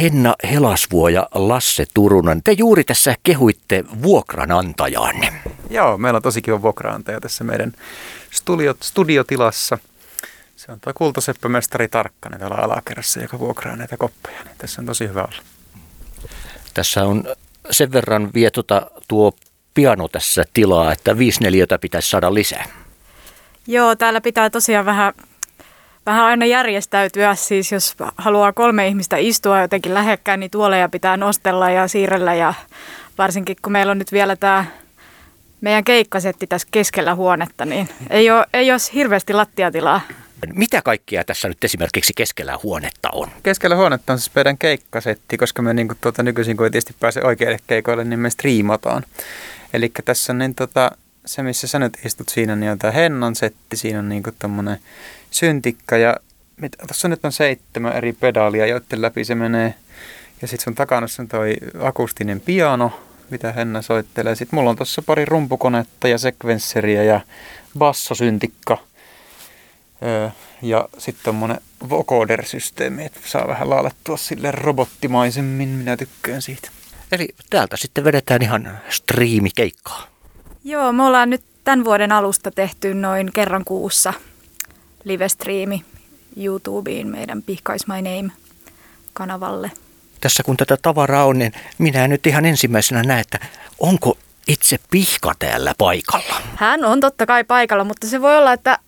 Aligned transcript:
Henna 0.00 0.34
Helasvuo 0.50 1.08
ja 1.08 1.28
Lasse 1.34 1.84
Turunen, 1.94 2.42
te 2.42 2.52
juuri 2.52 2.84
tässä 2.84 3.14
kehuitte 3.22 3.84
vuokranantajanne. 4.02 5.32
Joo, 5.70 5.98
meillä 5.98 6.16
on 6.16 6.22
tosi 6.22 6.42
kiva 6.42 6.62
vuokraantaja 6.62 7.20
tässä 7.20 7.44
meidän 7.44 7.72
studio, 8.30 8.74
studiotilassa. 8.82 9.78
Se 10.56 10.72
on 10.72 10.80
tuo 10.80 10.92
kultaseppämestari 10.94 11.88
Tarkkanen 11.88 12.40
täällä 12.40 12.56
alakerrassa, 12.56 13.20
joka 13.20 13.38
vuokraa 13.38 13.76
näitä 13.76 13.96
koppeja. 13.96 14.44
Niin 14.44 14.54
tässä 14.58 14.82
on 14.82 14.86
tosi 14.86 15.08
hyvä 15.08 15.22
olla. 15.22 15.42
Tässä 16.74 17.04
on 17.04 17.24
sen 17.70 17.92
verran 17.92 18.30
vietota 18.34 18.90
tuo 19.08 19.32
piano 19.74 20.08
tässä 20.08 20.44
tilaa, 20.54 20.92
että 20.92 21.18
viisi 21.18 21.40
neliötä 21.40 21.78
pitäisi 21.78 22.10
saada 22.10 22.34
lisää. 22.34 22.64
Joo, 23.66 23.96
täällä 23.96 24.20
pitää 24.20 24.50
tosiaan 24.50 24.86
vähän, 24.86 25.12
vähän 26.06 26.24
aina 26.24 26.46
järjestäytyä. 26.46 27.34
Siis 27.34 27.72
jos 27.72 27.94
haluaa 28.16 28.52
kolme 28.52 28.88
ihmistä 28.88 29.16
istua 29.16 29.60
jotenkin 29.60 29.94
lähekkään, 29.94 30.40
niin 30.40 30.50
tuoleja 30.50 30.88
pitää 30.88 31.16
nostella 31.16 31.70
ja 31.70 31.88
siirrellä. 31.88 32.34
Ja 32.34 32.54
varsinkin 33.18 33.56
kun 33.62 33.72
meillä 33.72 33.90
on 33.90 33.98
nyt 33.98 34.12
vielä 34.12 34.36
tämä 34.36 34.64
meidän 35.60 35.84
keikkasetti 35.84 36.46
tässä 36.46 36.68
keskellä 36.70 37.14
huonetta, 37.14 37.64
niin 37.64 37.88
ei 38.10 38.30
ole, 38.30 38.46
ei 38.54 38.70
ole 38.70 38.80
hirveästi 38.94 39.32
lattiatilaa. 39.32 40.00
Mitä 40.54 40.82
kaikkea 40.82 41.24
tässä 41.24 41.48
nyt 41.48 41.64
esimerkiksi 41.64 42.12
keskellä 42.16 42.58
huonetta 42.62 43.08
on? 43.12 43.28
Keskellä 43.42 43.76
huonetta 43.76 44.12
on 44.12 44.18
siis 44.18 44.34
meidän 44.34 44.58
keikkasetti, 44.58 45.36
koska 45.36 45.62
me 45.62 45.74
niin 45.74 45.88
kuin, 45.88 45.98
tuota, 46.00 46.22
nykyisin 46.22 46.56
kun 46.56 46.66
ei 46.66 46.70
tietysti 46.70 46.94
pääse 47.00 47.22
oikeille 47.22 47.58
keikoille, 47.66 48.04
niin 48.04 48.20
me 48.20 48.30
striimataan. 48.30 49.02
Eli 49.74 49.92
tässä 50.04 50.32
on 50.32 50.38
niin, 50.38 50.54
tota, 50.54 50.90
se, 51.26 51.42
missä 51.42 51.66
sä 51.66 51.78
nyt 51.78 51.98
istut 52.04 52.28
siinä, 52.28 52.56
niin 52.56 52.72
on 52.72 52.78
tämä 52.78 52.90
Hennan 52.90 53.34
setti, 53.34 53.76
siinä 53.76 53.98
on 53.98 54.08
niin 54.08 54.22
tommonen 54.38 54.78
syntikka 55.34 55.96
ja 55.96 56.16
tuossa 56.78 57.08
nyt 57.08 57.24
on 57.24 57.32
seitsemän 57.32 57.96
eri 57.96 58.12
pedaalia, 58.12 58.66
joiden 58.66 59.02
läpi 59.02 59.24
se 59.24 59.34
menee. 59.34 59.74
Ja 60.42 60.48
sitten 60.48 60.64
sun 60.64 60.74
takana 60.74 61.06
on 61.18 61.28
toi 61.28 61.56
akustinen 61.80 62.40
piano, 62.40 63.00
mitä 63.30 63.52
Henna 63.52 63.82
soittelee. 63.82 64.34
Sitten 64.34 64.56
mulla 64.56 64.70
on 64.70 64.76
tuossa 64.76 65.02
pari 65.02 65.24
rumpukonetta 65.24 66.08
ja 66.08 66.18
sekvensseriä 66.18 67.02
ja 67.02 67.20
bassosyntikka. 67.78 68.78
Öö, 70.02 70.28
ja 70.62 70.88
sitten 70.98 71.24
tommonen 71.24 71.60
vocoder-systeemi, 71.90 73.04
että 73.04 73.20
saa 73.24 73.48
vähän 73.48 73.70
laalettua 73.70 74.16
sille 74.16 74.50
robottimaisemmin. 74.50 75.68
Minä 75.68 75.96
tykkään 75.96 76.42
siitä. 76.42 76.70
Eli 77.12 77.28
täältä 77.50 77.76
sitten 77.76 78.04
vedetään 78.04 78.42
ihan 78.42 78.78
striimikeikkaa. 78.88 80.06
Joo, 80.64 80.92
me 80.92 81.02
ollaan 81.02 81.30
nyt 81.30 81.42
tämän 81.64 81.84
vuoden 81.84 82.12
alusta 82.12 82.50
tehty 82.50 82.94
noin 82.94 83.30
kerran 83.34 83.64
kuussa 83.64 84.12
live-striimi 85.04 85.84
YouTubeen 86.36 87.08
meidän 87.08 87.42
Pihkais 87.42 87.86
My 87.86 87.94
Name-kanavalle. 87.94 89.70
Tässä 90.20 90.42
kun 90.42 90.56
tätä 90.56 90.76
tavaraa 90.82 91.24
on, 91.24 91.38
niin 91.38 91.52
minä 91.78 92.08
nyt 92.08 92.26
ihan 92.26 92.44
ensimmäisenä 92.44 93.02
näen, 93.02 93.20
että 93.20 93.38
onko 93.78 94.18
itse 94.48 94.78
pihka 94.90 95.32
täällä 95.38 95.74
paikalla? 95.78 96.42
Hän 96.56 96.84
on 96.84 97.00
totta 97.00 97.26
kai 97.26 97.44
paikalla, 97.44 97.84
mutta 97.84 98.06
se 98.06 98.20
voi 98.20 98.38
olla, 98.38 98.52
että, 98.52 98.78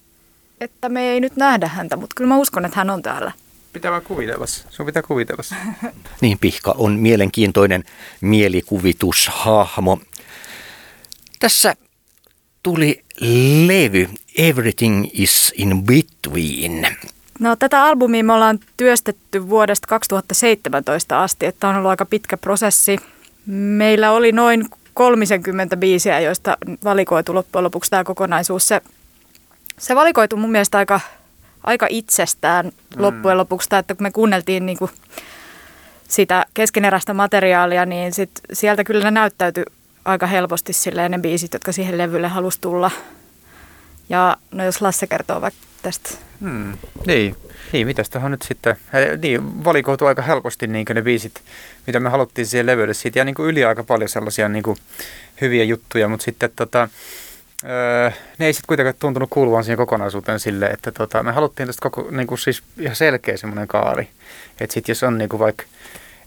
että 0.61 0.89
me 0.89 1.09
ei 1.09 1.21
nyt 1.21 1.37
nähdä 1.37 1.69
häntä, 1.69 1.97
mutta 1.97 2.15
kyllä 2.17 2.29
mä 2.29 2.37
uskon, 2.37 2.65
että 2.65 2.77
hän 2.77 2.91
on 2.91 3.03
täällä. 3.03 3.33
Pitää 3.73 3.91
vaan 3.91 4.03
kuvitella. 4.03 4.47
Sun 4.47 4.87
pitää 4.87 5.03
kuvitella. 5.03 5.43
niin, 6.21 6.39
pihka 6.39 6.75
on 6.79 6.93
mielenkiintoinen 6.93 7.85
mielikuvitushahmo. 8.21 10.01
Tässä 11.39 11.77
tuli 12.63 13.05
levy 13.67 14.09
Everything 14.37 15.09
is 15.13 15.53
in 15.57 15.83
Between. 15.85 16.87
No 17.41 17.57
tätä 17.57 17.85
albumia 17.85 18.25
me 18.25 18.33
ollaan 18.33 18.59
työstetty 18.77 19.49
vuodesta 19.49 19.87
2017 19.87 21.23
asti, 21.23 21.47
että 21.47 21.69
on 21.69 21.77
ollut 21.77 21.91
aika 21.91 22.05
pitkä 22.05 22.37
prosessi. 22.37 22.99
Meillä 23.47 24.11
oli 24.11 24.33
noin 24.33 24.67
30 24.95 25.77
biisiä, 25.77 26.21
joista 26.21 26.57
valikoitu 26.85 27.35
loppujen 27.35 27.65
lopuksi 27.65 27.91
tämä 27.91 28.05
kokonaisuus. 28.05 28.69
Se, 28.69 28.81
se 29.79 29.95
valikoitu 29.95 30.37
mun 30.37 30.51
mielestä 30.51 30.79
aika, 30.79 31.01
aika 31.65 31.87
itsestään 31.91 32.67
mm. 32.67 33.03
loppujen 33.03 33.39
lopuksi, 33.39 33.69
että 33.77 33.95
kun 33.95 34.03
me 34.03 34.11
kuunneltiin 34.11 34.67
niin 34.67 34.79
kuin 34.79 34.91
sitä 36.09 36.47
keskeneräistä 36.55 37.15
materiaalia, 37.15 37.87
niin 37.87 38.15
sit 38.15 38.31
sieltä 38.53 38.85
kyllä 38.85 39.05
ne 39.05 39.11
näyttäytyi 39.11 39.65
aika 40.05 40.27
helposti 40.27 40.73
silleen 40.73 41.11
ne 41.11 41.19
biisit, 41.19 41.53
jotka 41.53 41.73
siihen 41.73 41.99
levylle 41.99 42.29
halusi 42.29 42.61
tulla. 42.61 42.91
Ja 44.09 44.37
no 44.51 44.65
jos 44.65 44.83
Lasse 44.83 45.07
kertoo 45.07 45.41
vaikka 45.41 45.61
tästä. 45.83 46.11
Hmm. 46.41 46.79
Niin, 47.07 47.37
niin 47.73 47.87
mitäs 47.87 48.11
tähän 48.11 48.31
nyt 48.31 48.43
sitten, 48.43 48.77
niin, 49.23 49.65
valikoitu 49.65 50.07
aika 50.07 50.23
helposti 50.23 50.67
niin 50.67 50.87
ne 50.95 51.03
biisit, 51.03 51.43
mitä 51.87 52.01
me 52.01 52.09
haluttiin 52.09 52.47
siihen 52.47 52.67
levylle. 52.67 52.95
Siitä 52.95 53.19
ja 53.19 53.25
niin 53.25 53.35
yli 53.39 53.65
aika 53.65 53.85
paljon 53.85 54.09
sellaisia 54.09 54.49
niin 54.49 54.65
hyviä 55.41 55.65
juttuja, 55.65 56.09
mutta 56.09 56.25
sitten 56.25 56.51
tota, 56.57 56.89
öö, 57.65 58.11
ne 58.39 58.47
ei 58.47 58.53
sitten 58.53 58.67
kuitenkaan 58.67 58.95
tuntunut 58.99 59.31
kuuluvan 59.31 59.65
siihen 59.65 59.77
kokonaisuuteen 59.77 60.41
sille, 60.41 60.67
että 60.67 60.93
tota, 60.93 61.23
me 61.23 61.33
haluttiin 61.33 61.67
tästä 61.67 61.83
koko, 61.83 62.09
niin 62.11 62.27
kuin 62.27 62.39
siis 62.39 62.63
ihan 62.79 62.97
selkeä 62.97 63.37
semmoinen 63.37 63.69
kaari. 63.69 64.09
Että 64.61 64.75
sitten 64.75 64.93
jos 64.93 65.03
on 65.03 65.19
niin 65.19 65.29
kuin 65.29 65.41
vaikka 65.41 65.65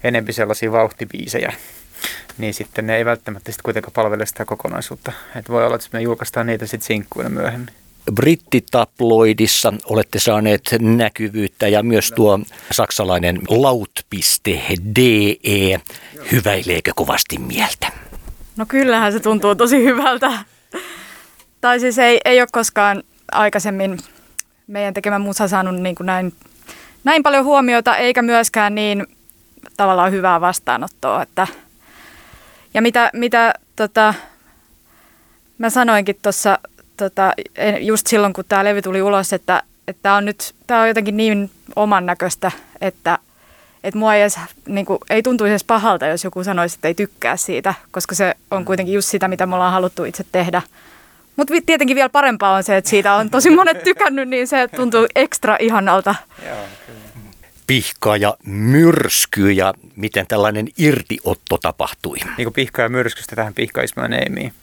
enempi 0.03 0.33
sellaisia 0.33 0.71
vauhtibiisejä, 0.71 1.53
niin 2.37 2.53
sitten 2.53 2.87
ne 2.87 2.97
ei 2.97 3.05
välttämättä 3.05 3.51
sitten 3.51 3.63
kuitenkaan 3.63 3.93
palvele 3.93 4.25
sitä 4.25 4.45
kokonaisuutta. 4.45 5.11
Et 5.35 5.49
voi 5.49 5.65
olla, 5.65 5.75
että 5.75 5.87
me 5.93 6.01
julkaistaan 6.01 6.47
niitä 6.47 6.65
sitten 6.65 6.87
sinkkuina 6.87 7.29
myöhemmin. 7.29 7.73
Brittitabloidissa 8.13 9.73
olette 9.85 10.19
saaneet 10.19 10.75
näkyvyyttä 10.79 11.67
ja 11.67 11.83
myös 11.83 12.11
tuo 12.15 12.39
saksalainen 12.71 13.39
laut.de 13.49 15.35
hyväileekö 16.31 16.91
kovasti 16.95 17.37
mieltä? 17.37 17.91
No 18.57 18.65
kyllähän 18.65 19.13
se 19.13 19.19
tuntuu 19.19 19.55
tosi 19.55 19.83
hyvältä. 19.83 20.31
Tai 21.61 21.79
siis 21.79 21.99
ei, 21.99 22.21
ei 22.25 22.41
ole 22.41 22.47
koskaan 22.51 23.03
aikaisemmin 23.31 23.97
meidän 24.67 24.93
tekemä 24.93 25.19
musa 25.19 25.47
saanut 25.47 25.75
niin 25.75 25.95
kuin 25.95 26.07
näin, 26.07 26.33
näin 27.03 27.23
paljon 27.23 27.45
huomiota, 27.45 27.97
eikä 27.97 28.21
myöskään 28.21 28.75
niin 28.75 29.07
tavallaan 29.77 30.11
hyvää 30.11 30.41
vastaanottoa, 30.41 31.23
että– 31.23 31.47
ja 32.73 32.81
mitä, 32.81 33.09
mitä 33.13 33.53
tota, 33.75 34.13
mä 35.57 35.69
sanoinkin 35.69 36.15
tuossa 36.21 36.59
tota, 36.97 37.33
just 37.79 38.07
silloin, 38.07 38.33
kun 38.33 38.43
tämä 38.49 38.63
levy 38.63 38.81
tuli 38.81 39.01
ulos, 39.01 39.33
että 39.33 39.63
tämä 40.01 40.15
on 40.15 40.25
nyt 40.25 40.55
tää 40.67 40.81
on 40.81 40.87
jotenkin 40.87 41.17
niin 41.17 41.51
oman 41.75 42.05
näköistä, 42.05 42.51
että 42.81 43.19
et 43.83 43.95
mua 43.95 44.15
ei, 44.15 44.21
edes, 44.21 44.39
niin 44.67 44.85
kuin, 44.85 44.99
ei 45.09 45.23
tuntuisi 45.23 45.51
edes 45.51 45.63
pahalta, 45.63 46.05
jos 46.05 46.23
joku 46.23 46.43
sanoisi, 46.43 46.75
että 46.75 46.87
ei 46.87 46.93
tykkää 46.93 47.37
siitä, 47.37 47.73
koska 47.91 48.15
se 48.15 48.35
on 48.51 48.65
kuitenkin 48.65 48.93
just 48.93 49.09
sitä, 49.09 49.27
mitä 49.27 49.45
me 49.45 49.55
ollaan 49.55 49.73
haluttu 49.73 50.03
itse 50.03 50.25
tehdä. 50.31 50.61
Mutta 51.35 51.53
tietenkin 51.65 51.95
vielä 51.95 52.09
parempaa 52.09 52.55
on 52.55 52.63
se, 52.63 52.77
että 52.77 52.89
siitä 52.89 53.13
on 53.13 53.29
tosi 53.29 53.49
monet 53.49 53.83
tykännyt, 53.83 54.29
niin 54.29 54.47
se 54.47 54.67
tuntuu 54.75 55.07
ekstra 55.15 55.57
ihanalta. 55.59 56.15
Joo, 56.45 56.55
kyllä 56.85 56.99
pihka 57.69 58.17
ja 58.17 58.37
myrsky 58.45 59.51
ja 59.51 59.73
miten 59.95 60.27
tällainen 60.27 60.67
irtiotto 60.77 61.57
tapahtui? 61.57 62.17
Niin 62.37 62.45
kuin 62.45 62.53
pihka 62.53 62.81
ja 62.81 62.89
myrskystä 62.89 63.35
tähän 63.35 63.53
pihkaismaneemiin. 63.53 64.53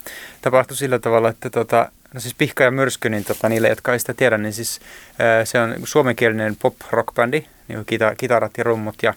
Tapahtui 0.43 0.77
sillä 0.77 0.99
tavalla, 0.99 1.29
että 1.29 1.51
tota, 1.51 1.91
no 2.15 2.21
siis 2.21 2.35
pihka 2.35 2.65
ja 2.65 2.71
myrsky, 2.71 3.09
niin 3.09 3.25
tota, 3.25 3.49
niille, 3.49 3.69
jotka 3.69 3.93
ei 3.93 3.99
sitä 3.99 4.15
tiedä, 4.15 4.39
niin 4.39 4.53
siis 4.53 4.81
se 5.45 5.61
on 5.61 5.75
suomenkielinen 5.85 6.57
pop-rock-bändi, 6.57 7.47
niin 7.69 7.85
kita, 7.87 8.15
kitarat 8.15 8.59
ja 8.59 8.65
rummut 8.65 8.95
ja 9.03 9.15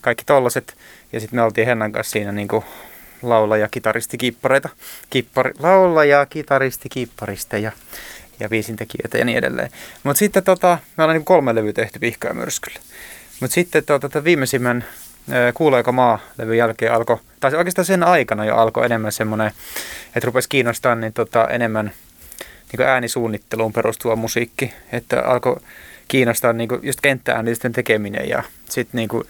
kaikki 0.00 0.24
tollaset. 0.24 0.76
Ja 1.12 1.20
sitten 1.20 1.38
me 1.38 1.42
oltiin 1.42 1.66
Hennan 1.66 1.92
kanssa 1.92 2.12
siinä 2.12 2.32
niin 2.32 2.48
kuin 2.48 2.64
laulaja, 3.22 3.68
kitaristi, 3.68 4.18
kippareita. 4.18 4.68
Kippari, 5.10 5.52
laulaja, 5.58 6.26
kitaristi, 6.26 6.88
kipparisteja 6.88 7.72
ja 8.40 8.48
biisintekijöitä 8.48 9.18
ja 9.18 9.24
niin 9.24 9.38
edelleen. 9.38 9.70
Mutta 10.02 10.18
sitten 10.18 10.44
tota, 10.44 10.78
me 10.96 11.04
ollaan 11.04 11.16
niin 11.16 11.24
kolme 11.24 11.54
levyä 11.54 11.72
tehty 11.72 11.98
pihka 11.98 12.28
ja 12.28 12.34
myrskyllä. 12.34 12.80
Mutta 13.40 13.54
sitten 13.54 13.84
tuota, 13.84 14.24
viimeisimmän 14.24 14.84
Kuuleeko 15.54 15.92
maa-levyn 15.92 16.58
jälkeen 16.58 16.92
alkoi, 16.92 17.16
tai 17.40 17.54
oikeastaan 17.54 17.84
sen 17.84 18.02
aikana 18.02 18.44
jo 18.44 18.56
alkoi 18.56 18.86
enemmän 18.86 19.12
semmoinen, 19.12 19.52
että 20.06 20.26
rupesi 20.26 20.48
kiinnostaa 20.48 20.94
niin 20.94 21.12
tota, 21.12 21.48
enemmän 21.48 21.92
niin 22.72 22.88
äänisuunnitteluun 22.88 23.72
perustuva 23.72 24.16
musiikki, 24.16 24.72
että 24.92 25.22
alkoi 25.22 25.60
kiinnostaa 26.08 26.52
niin 26.52 26.68
kuin 26.68 26.80
just 26.82 27.00
kenttääänitysten 27.00 27.72
tekeminen 27.72 28.28
ja 28.28 28.42
sitten 28.68 28.98
niin 28.98 29.08
kuin, 29.08 29.24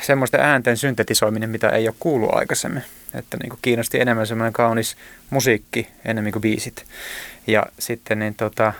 semmoista 0.00 0.38
äänten 0.38 0.76
syntetisoiminen, 0.76 1.50
mitä 1.50 1.68
ei 1.68 1.88
ole 1.88 1.94
kuullut 2.00 2.34
aikaisemmin. 2.34 2.82
Että 3.14 3.36
niin 3.36 3.50
kuin 3.50 3.58
kiinnosti 3.62 4.00
enemmän 4.00 4.26
semmoinen 4.26 4.52
kaunis 4.52 4.96
musiikki 5.30 5.88
enemmän 6.04 6.32
kuin 6.32 6.42
biisit. 6.42 6.84
Ja 7.46 7.66
sitten 7.78 8.18
niin 8.18 8.34
tota, 8.34 8.72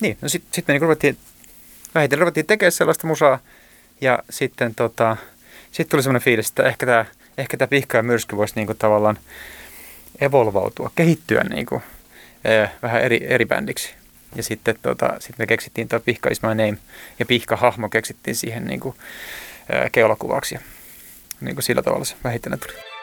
niin, 0.00 0.18
no 0.22 0.28
sitten 0.28 0.54
sit 0.54 0.68
niin 0.68 0.82
ruvettiin 0.82 1.18
vähitellen 1.94 2.20
ruvettiin 2.20 2.46
tekemään 2.46 2.72
sellaista 2.72 3.06
musaa. 3.06 3.38
Ja 4.00 4.18
sitten 4.30 4.74
tota, 4.74 5.16
sit 5.72 5.88
tuli 5.88 6.02
semmoinen 6.02 6.22
fiilis, 6.22 6.48
että 6.48 6.62
ehkä 6.62 6.86
tämä 6.86 7.04
ehkä 7.38 7.56
tää 7.56 7.68
pihka 7.68 7.96
ja 7.96 8.02
myrsky 8.02 8.36
voisi 8.36 8.54
niinku 8.56 8.74
tavallaan 8.74 9.18
evolvautua, 10.20 10.90
kehittyä 10.94 11.44
niinku, 11.44 11.82
eh, 12.44 12.70
vähän 12.82 13.02
eri, 13.02 13.20
eri 13.28 13.46
bändiksi. 13.46 13.94
Ja 14.34 14.42
sitten 14.42 14.76
tota, 14.82 15.14
sit 15.18 15.38
me 15.38 15.46
keksittiin 15.46 15.88
tuo 15.88 16.00
Pihka 16.00 16.30
is 16.30 16.42
my 16.42 16.48
name 16.48 16.78
ja 17.18 17.26
Pihka-hahmo 17.26 17.88
keksittiin 17.88 18.36
siihen 18.36 18.64
niinku, 18.64 18.94
ää, 19.72 19.90
keulakuvauksia. 19.92 20.60
Niin 21.40 21.56
kuin 21.56 21.62
sillä 21.62 21.82
tavalla 21.82 22.04
se 22.04 22.16
vähittäinen 22.24 22.60
tuli. 22.60 22.93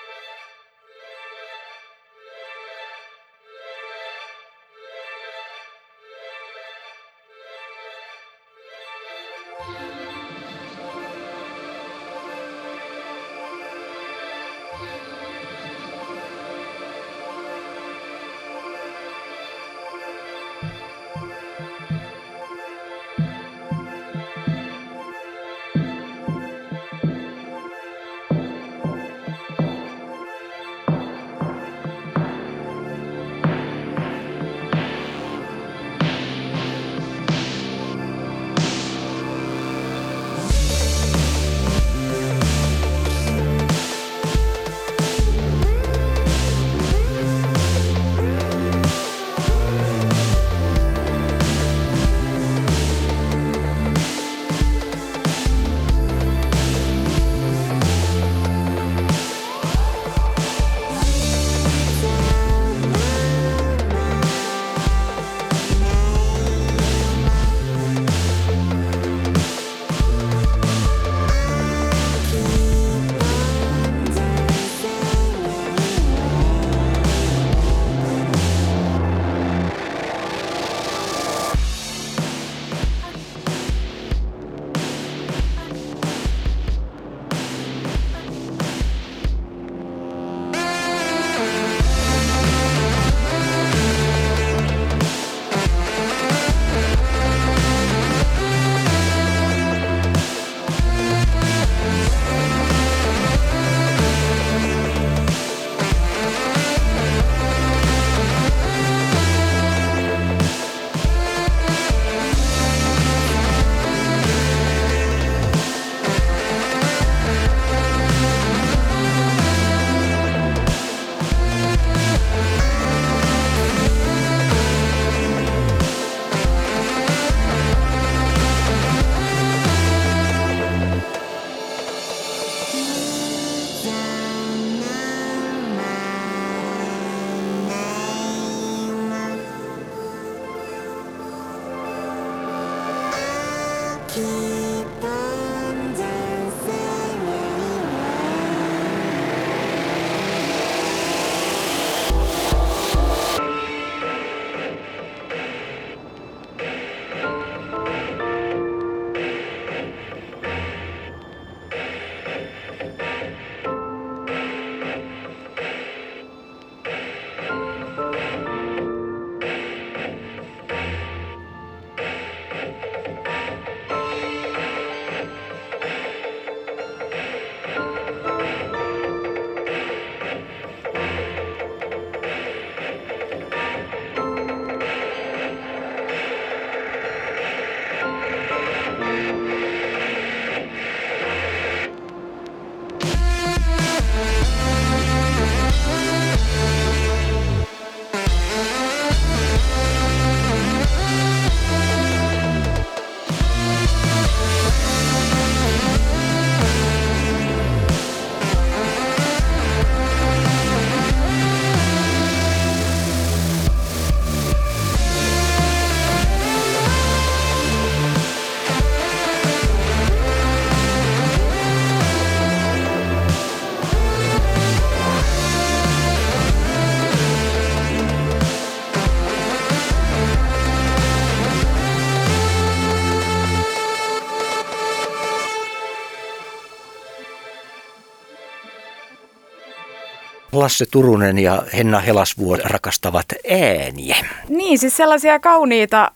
Lasse 240.62 240.86
Turunen 240.92 241.40
ja 241.40 241.64
Henna 241.78 242.00
Helasvuo 242.00 242.58
rakastavat 242.64 243.26
ääniä. 243.52 244.16
Niin, 244.50 244.80
siis 244.80 244.98
sellaisia 244.98 245.40
kauniita, 245.40 246.12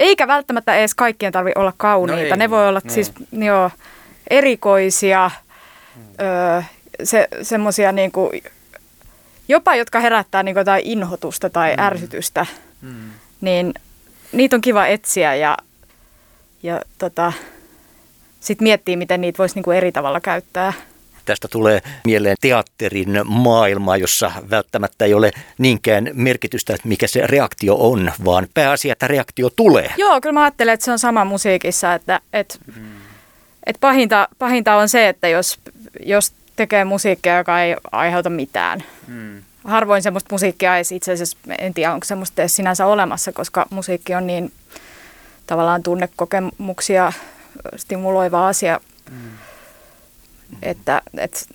eikä 0.00 0.26
välttämättä 0.26 0.76
edes 0.76 0.94
kaikkien 0.94 1.32
tarvi 1.32 1.52
olla 1.54 1.72
kauniita. 1.76 2.30
No 2.30 2.36
ne 2.36 2.44
ei, 2.44 2.50
voi 2.50 2.68
olla 2.68 2.80
niin. 2.84 2.90
siis 2.92 3.12
joo, 3.32 3.70
erikoisia, 4.30 5.30
öö, 6.20 6.62
se, 7.02 7.28
semmoisia 7.42 7.92
niinku, 7.92 8.30
jopa 9.48 9.74
jotka 9.76 10.00
herättää 10.00 10.42
niinku 10.42 10.58
jotain 10.58 10.82
inhotusta 10.84 11.50
tai 11.50 11.76
mm. 11.76 11.82
ärsytystä, 11.82 12.46
Mm. 12.82 13.10
niin 13.40 13.74
niitä 14.32 14.56
on 14.56 14.60
kiva 14.60 14.86
etsiä 14.86 15.34
ja, 15.34 15.56
ja 16.62 16.80
tota, 16.98 17.32
sitten 18.40 18.64
miettiä, 18.64 18.96
miten 18.96 19.20
niitä 19.20 19.38
voisi 19.38 19.54
niinku 19.54 19.70
eri 19.70 19.92
tavalla 19.92 20.20
käyttää. 20.20 20.72
Tästä 21.28 21.48
tulee 21.48 21.80
mieleen 22.04 22.36
teatterin 22.40 23.20
maailma, 23.24 23.96
jossa 23.96 24.32
välttämättä 24.50 25.04
ei 25.04 25.14
ole 25.14 25.30
niinkään 25.58 26.10
merkitystä, 26.12 26.74
että 26.74 26.88
mikä 26.88 27.06
se 27.06 27.26
reaktio 27.26 27.76
on, 27.76 28.12
vaan 28.24 28.46
pääasia, 28.54 28.92
että 28.92 29.06
reaktio 29.06 29.50
tulee. 29.50 29.94
Joo, 29.96 30.20
kyllä 30.20 30.32
mä 30.32 30.42
ajattelen, 30.42 30.74
että 30.74 30.84
se 30.84 30.92
on 30.92 30.98
sama 30.98 31.24
musiikissa, 31.24 31.94
että 31.94 32.20
et, 32.32 32.58
mm. 32.76 32.82
et 33.66 33.76
pahinta, 33.80 34.28
pahinta 34.38 34.76
on 34.76 34.88
se, 34.88 35.08
että 35.08 35.28
jos, 35.28 35.58
jos 36.00 36.32
tekee 36.56 36.84
musiikkia, 36.84 37.38
joka 37.38 37.62
ei 37.62 37.76
aiheuta 37.92 38.30
mitään. 38.30 38.82
Mm. 39.06 39.42
Harvoin 39.64 40.02
semmoista 40.02 40.34
musiikkia 40.34 40.76
edes 40.76 40.92
itse 40.92 41.12
asiassa, 41.12 41.38
en 41.58 41.74
tiedä 41.74 41.92
onko 41.92 42.04
semmoista 42.04 42.42
edes 42.42 42.56
sinänsä 42.56 42.86
olemassa, 42.86 43.32
koska 43.32 43.66
musiikki 43.70 44.14
on 44.14 44.26
niin 44.26 44.52
tavallaan 45.46 45.82
tunnekokemuksia 45.82 47.12
stimuloiva 47.76 48.48
asia. 48.48 48.80
Mm. 49.10 49.47
Että, 50.62 51.02
et, 51.18 51.46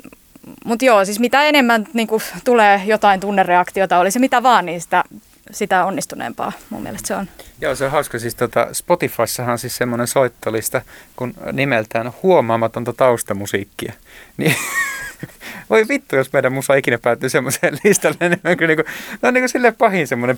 mutta 0.65 0.85
joo, 0.85 1.05
siis 1.05 1.19
mitä 1.19 1.43
enemmän 1.43 1.87
niin 1.93 2.07
kuin, 2.07 2.23
tulee 2.43 2.81
jotain 2.85 3.19
tunnereaktiota, 3.19 3.99
oli 3.99 4.11
se 4.11 4.19
mitä 4.19 4.43
vaan, 4.43 4.65
niin 4.65 4.81
sitä, 4.81 5.03
sitä 5.51 5.85
onnistuneempaa 5.85 6.51
mun 6.69 6.83
mielestä 6.83 7.07
se 7.07 7.15
on. 7.15 7.27
Joo, 7.61 7.75
se 7.75 7.85
on 7.85 7.91
hauska. 7.91 8.19
Siis 8.19 8.35
tota, 8.35 8.67
Spotifyssahan 8.71 9.51
on 9.51 9.59
siis 9.59 9.77
semmoinen 9.77 10.07
soittolista 10.07 10.81
kun 11.15 11.33
nimeltään 11.51 12.11
huomaamatonta 12.23 12.93
taustamusiikkia. 12.93 13.93
Niin 14.37 14.55
voi 15.69 15.87
vittu, 15.87 16.15
jos 16.15 16.33
meidän 16.33 16.53
musa 16.53 16.75
ikinä 16.75 16.97
päättyy 16.97 17.29
semmoiseen 17.29 17.77
listalle, 17.83 18.29
niin 18.29 18.41
on 18.43 18.57
kyllä 18.57 18.75
niin 18.75 18.85
kuin, 18.85 18.95
no 19.21 19.27
on 19.27 19.33
niin 19.33 19.41
kuin 19.41 19.49
silleen 19.49 19.75
pahin 19.75 20.07
semmoinen 20.07 20.37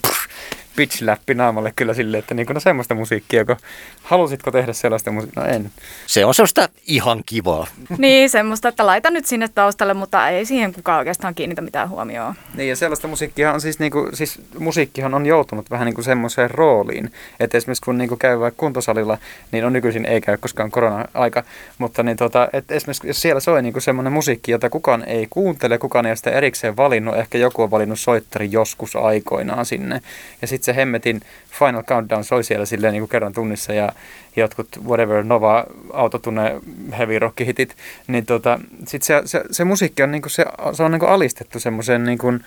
pitch-läppi 0.75 1.33
naamalle 1.33 1.73
kyllä 1.75 1.93
silleen, 1.93 2.19
että 2.19 2.33
niin 2.33 2.45
kuin, 2.45 2.53
no 2.53 2.59
semmoista 2.59 2.95
musiikkia, 2.95 3.45
kun 3.45 3.55
halusitko 4.03 4.51
tehdä 4.51 4.73
sellaista 4.73 5.11
musiikkia? 5.11 5.43
No 5.43 5.49
en. 5.49 5.71
Se 6.07 6.25
on 6.25 6.33
sellaista 6.33 6.69
ihan 6.87 7.23
kivaa. 7.25 7.67
niin, 7.97 8.29
semmoista, 8.29 8.67
että 8.67 8.85
laita 8.85 9.09
nyt 9.09 9.25
sinne 9.25 9.47
taustalle, 9.47 9.93
mutta 9.93 10.29
ei 10.29 10.45
siihen 10.45 10.73
kukaan 10.73 10.97
oikeastaan 10.97 11.35
kiinnitä 11.35 11.61
mitään 11.61 11.89
huomioon. 11.89 12.35
Niin, 12.55 12.69
ja 12.69 12.75
sellaista 12.75 13.07
musiikkia 13.07 13.53
on 13.53 13.61
siis, 13.61 13.79
niin 13.79 13.91
kuin, 13.91 14.15
siis 14.15 14.41
musiikkihan 14.59 15.13
on 15.13 15.25
joutunut 15.25 15.69
vähän 15.69 15.85
niin 15.85 15.95
kuin 15.95 16.05
semmoiseen 16.05 16.51
rooliin, 16.51 17.11
että 17.39 17.57
esimerkiksi 17.57 17.83
kun 17.85 17.97
niin 17.97 18.09
kuin 18.09 18.19
käy 18.19 18.39
vaikka 18.39 18.59
kuntosalilla, 18.59 19.17
niin 19.51 19.65
on 19.65 19.73
nykyisin 19.73 20.05
ei 20.05 20.21
käy, 20.21 20.37
koska 20.37 20.63
on 20.63 20.71
korona-aika, 20.71 21.43
mutta 21.77 22.03
niin 22.03 22.17
tota, 22.17 22.47
että 22.53 22.73
esimerkiksi 22.73 23.07
jos 23.07 23.21
siellä 23.21 23.39
soi 23.39 23.61
niin 23.61 23.73
kuin 23.73 23.83
semmoinen 23.83 24.13
musiikki, 24.13 24.51
jota 24.51 24.69
kukaan 24.69 25.03
ei 25.03 25.27
kuuntele, 25.29 25.77
kukaan 25.77 26.05
ei 26.05 26.09
ole 26.09 26.15
sitä 26.15 26.29
erikseen 26.31 26.77
valinnut, 26.77 27.15
ehkä 27.15 27.37
joku 27.37 27.63
on 27.63 27.71
valinnut 27.71 27.99
soittari 27.99 28.49
joskus 28.51 28.95
aikoinaan 28.95 29.65
sinne, 29.65 30.01
ja 30.41 30.47
sitten 30.47 30.64
se 30.65 30.75
hemmetin 30.75 31.21
Final 31.59 31.83
Countdown 31.83 32.23
soi 32.23 32.43
siellä 32.43 32.65
silleen 32.65 32.93
niin 32.93 33.01
kuin 33.01 33.09
kerran 33.09 33.33
tunnissa 33.33 33.73
ja 33.73 33.91
jotkut 34.35 34.67
whatever 34.85 35.23
Nova 35.23 35.65
autotune 35.93 36.61
heavy 36.97 37.19
rock 37.19 37.39
hitit, 37.39 37.75
niin 38.07 38.25
tota, 38.25 38.59
sit 38.87 39.03
se, 39.03 39.21
se, 39.25 39.43
se, 39.51 39.63
musiikki 39.63 40.03
on, 40.03 40.11
niin 40.11 40.21
kuin 40.21 40.31
se, 40.31 40.45
se 40.73 40.83
on 40.83 40.91
niin 40.91 40.99
kuin 40.99 41.09
alistettu 41.09 41.59
semmoisen 41.59 42.03
niin 42.03 42.17
kuin, 42.17 42.43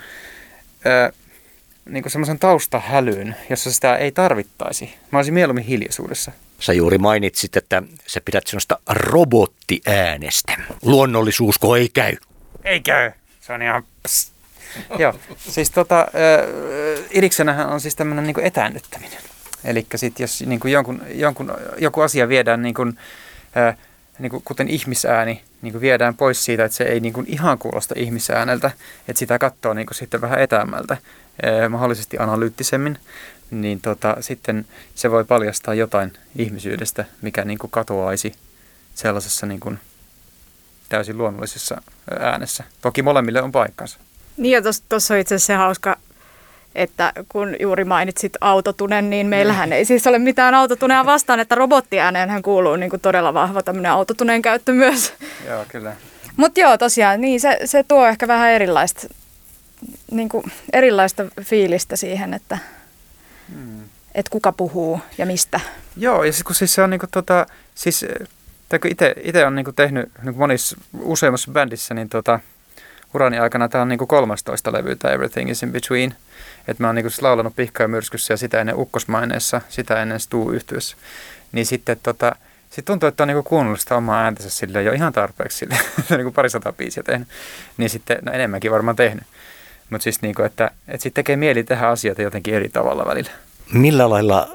niin 1.89 2.03
kuin 2.03 2.13
semmoisen 2.13 2.39
taustahälyyn, 2.39 3.37
jossa 3.51 3.73
sitä 3.73 3.97
ei 3.97 4.13
tarvittaisi. 4.13 4.95
Mä 5.11 5.19
olisin 5.19 5.35
mieluummin 5.35 5.65
hiljaisuudessa. 5.65 6.33
Sä 6.61 6.73
juuri 6.73 6.99
mainitsit, 6.99 7.57
että 7.57 7.83
sä 8.07 8.21
pidät 8.25 8.47
semmoista 8.47 8.79
robottiäänestä. 8.89 10.53
Luonnollisuusko 10.83 11.77
ei 11.77 11.89
käy? 11.89 12.17
Ei 12.65 12.81
käy. 12.81 13.13
Se 13.41 13.53
on 13.53 13.63
ihan... 13.63 13.83
Pss. 14.03 14.38
Joo, 14.99 15.15
siis 15.39 15.71
tota, 15.71 16.01
äh, 16.01 17.05
idiksenähän 17.11 17.69
on 17.69 17.81
siis 17.81 17.97
tämmöinen 17.97 18.27
niin 18.27 18.41
etäännyttäminen. 18.41 19.19
Eli 19.65 19.87
sitten 19.95 20.25
jos 20.25 20.43
niin 20.47 20.61
kuin 20.61 20.73
jonkun, 20.73 21.03
jonkun, 21.09 21.53
joku 21.79 22.01
asia 22.01 22.29
viedään 22.29 22.63
niin 22.63 22.75
kuin, 22.75 22.99
niin 24.19 24.31
kuin, 24.31 24.43
kuten 24.45 24.69
ihmisääni, 24.69 25.43
niin 25.63 25.73
kuin 25.73 25.83
viedään 25.83 26.15
pois 26.15 26.45
siitä, 26.45 26.65
että 26.65 26.77
se 26.77 26.85
ei 26.85 27.01
niin 27.01 27.13
kuin 27.13 27.27
ihan 27.29 27.59
kuulosta 27.59 27.95
ihmisääneltä, 27.97 28.71
että 29.09 29.19
sitä 29.19 29.39
katsoo 29.39 29.75
niin 29.75 29.87
kuin 29.87 29.97
sitten 29.97 30.21
vähän 30.21 30.41
etäämmältä, 30.41 30.93
äh, 30.93 31.71
mahdollisesti 31.71 32.19
analyyttisemmin, 32.19 32.99
niin 33.51 33.81
tota, 33.81 34.17
sitten 34.21 34.67
se 34.95 35.11
voi 35.11 35.25
paljastaa 35.25 35.75
jotain 35.75 36.13
ihmisyydestä, 36.37 37.05
mikä 37.23 37.45
niin 37.45 37.59
kuin 37.59 37.71
katoaisi 37.71 38.35
sellaisessa 38.95 39.47
niin 39.47 39.61
kuin 39.61 39.79
täysin 40.89 41.19
luonnollisessa 41.19 41.83
äänessä. 42.21 42.65
Toki 42.83 43.03
molemmille 43.03 43.43
on 43.43 43.53
paikkansa. 43.53 43.99
Niin 44.38 44.52
ja 44.52 44.62
tuossa 44.88 45.14
on 45.14 45.21
itse 45.21 45.35
asiassa 45.35 45.47
se 45.47 45.57
hauska, 45.57 45.97
että 46.75 47.12
kun 47.28 47.57
juuri 47.61 47.85
mainitsit 47.85 48.33
autotunen, 48.40 49.11
niin 49.11 49.26
meillähän 49.26 49.73
ei 49.73 49.85
siis 49.85 50.07
ole 50.07 50.18
mitään 50.18 50.54
autotunea 50.54 51.04
vastaan, 51.04 51.40
että 51.40 51.54
robottiääneenhän 51.54 52.42
kuuluu 52.42 52.76
niin 52.76 52.90
kuin 52.90 53.00
todella 53.00 53.35
vahva 53.35 53.62
tämmöinen 53.62 53.92
autotuneen 53.92 54.42
käyttö 54.42 54.73
myös. 54.73 55.12
Joo, 55.47 55.64
kyllä. 55.68 55.97
Mutta 56.37 56.61
joo, 56.61 56.78
tosiaan, 56.78 57.21
niin 57.21 57.40
se, 57.40 57.59
se 57.64 57.85
tuo 57.88 58.07
ehkä 58.07 58.28
vähän 58.28 58.50
erilaista, 58.50 59.09
niin 60.11 60.28
kuin 60.28 60.45
erilaista 60.73 61.25
fiilistä 61.42 61.97
siihen, 61.97 62.35
että 62.35 62.59
hmm. 63.54 63.83
et 64.14 64.28
kuka 64.28 64.52
puhuu 64.52 65.00
ja 65.18 65.26
mistä. 65.26 65.61
Joo, 65.97 66.25
ja 66.25 66.33
siis, 66.33 66.45
kun 66.45 66.54
siis 66.54 66.75
se 66.75 66.83
on 66.83 66.90
niinku 66.90 67.07
tota, 67.11 67.47
siis 67.75 68.07
itse 69.25 69.47
on 69.47 69.54
niinku 69.54 69.73
tehnyt 69.73 70.11
niinku 70.23 70.40
monissa 70.40 70.76
useammassa 71.00 71.50
bändissä, 71.50 71.95
niin 71.95 72.09
tota, 72.09 72.40
urani 73.15 73.38
aikana 73.38 73.69
tämä 73.69 73.83
on 73.83 73.88
niinku 73.88 74.07
13 74.07 74.73
levy, 74.73 74.97
tämä 74.97 75.15
Everything 75.15 75.50
is 75.50 75.62
in 75.62 75.73
Between. 75.73 76.15
Että 76.69 76.83
mä 76.83 76.88
oon 76.88 76.95
niinku 76.95 77.11
laulanut 77.21 77.57
Pihka 77.57 77.83
ja 77.83 77.88
myrskyssä 77.88 78.33
ja 78.33 78.37
sitä 78.37 78.61
ennen 78.61 78.77
Ukkosmaineessa, 78.77 79.61
sitä 79.69 80.03
ennen 80.03 80.21
Stuu 80.21 80.50
yhtyessä. 80.50 80.97
Niin 81.53 81.67
sitten 81.67 81.97
tota, 82.03 82.37
sit 82.71 82.85
tuntuu, 82.85 83.09
että 83.09 83.23
on 83.23 83.29
niinku 83.29 83.43
kuunnellut 83.43 83.81
sitä 83.81 83.97
omaa 83.97 84.23
ääntänsä 84.23 84.50
sille 84.50 84.83
jo 84.83 84.93
ihan 84.93 85.12
tarpeeksi 85.12 85.59
sille. 85.59 85.79
niinku 86.17 86.33
parisataa 86.33 86.73
biisiä 86.73 87.03
tehnyt. 87.03 87.29
Niin 87.77 87.91
sitten, 87.91 88.19
no 88.23 88.33
enemmänkin 88.33 88.71
varmaan 88.71 88.97
tehnyt. 88.97 89.25
Mutta 89.91 90.03
siis 90.03 90.23
niinku, 90.23 90.43
että, 90.43 90.71
että 90.88 91.03
sitten 91.03 91.25
tekee 91.25 91.37
mieli 91.37 91.65
tehdä 91.65 91.88
asioita 91.88 92.23
jotenkin 92.23 92.55
eri 92.55 92.69
tavalla 92.69 93.07
välillä. 93.07 93.31
Millä 93.73 94.11
lailla 94.11 94.49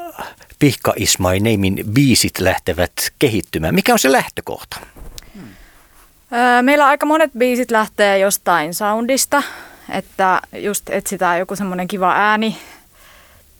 Pihka 0.59 0.93
Is 0.95 1.19
My 1.19 1.39
Namein 1.39 1.83
biisit 1.93 2.39
lähtevät 2.39 2.93
kehittymään? 3.19 3.75
Mikä 3.75 3.93
on 3.93 3.99
se 3.99 4.11
lähtökohta? 4.11 4.79
Meillä 6.61 6.85
aika 6.85 7.05
monet 7.05 7.31
biisit 7.37 7.71
lähtee 7.71 8.17
jostain 8.17 8.73
soundista, 8.73 9.43
että 9.89 10.41
just 10.53 10.89
etsitään 10.89 11.39
joku 11.39 11.55
semmoinen 11.55 11.87
kiva 11.87 12.13
ääni, 12.15 12.57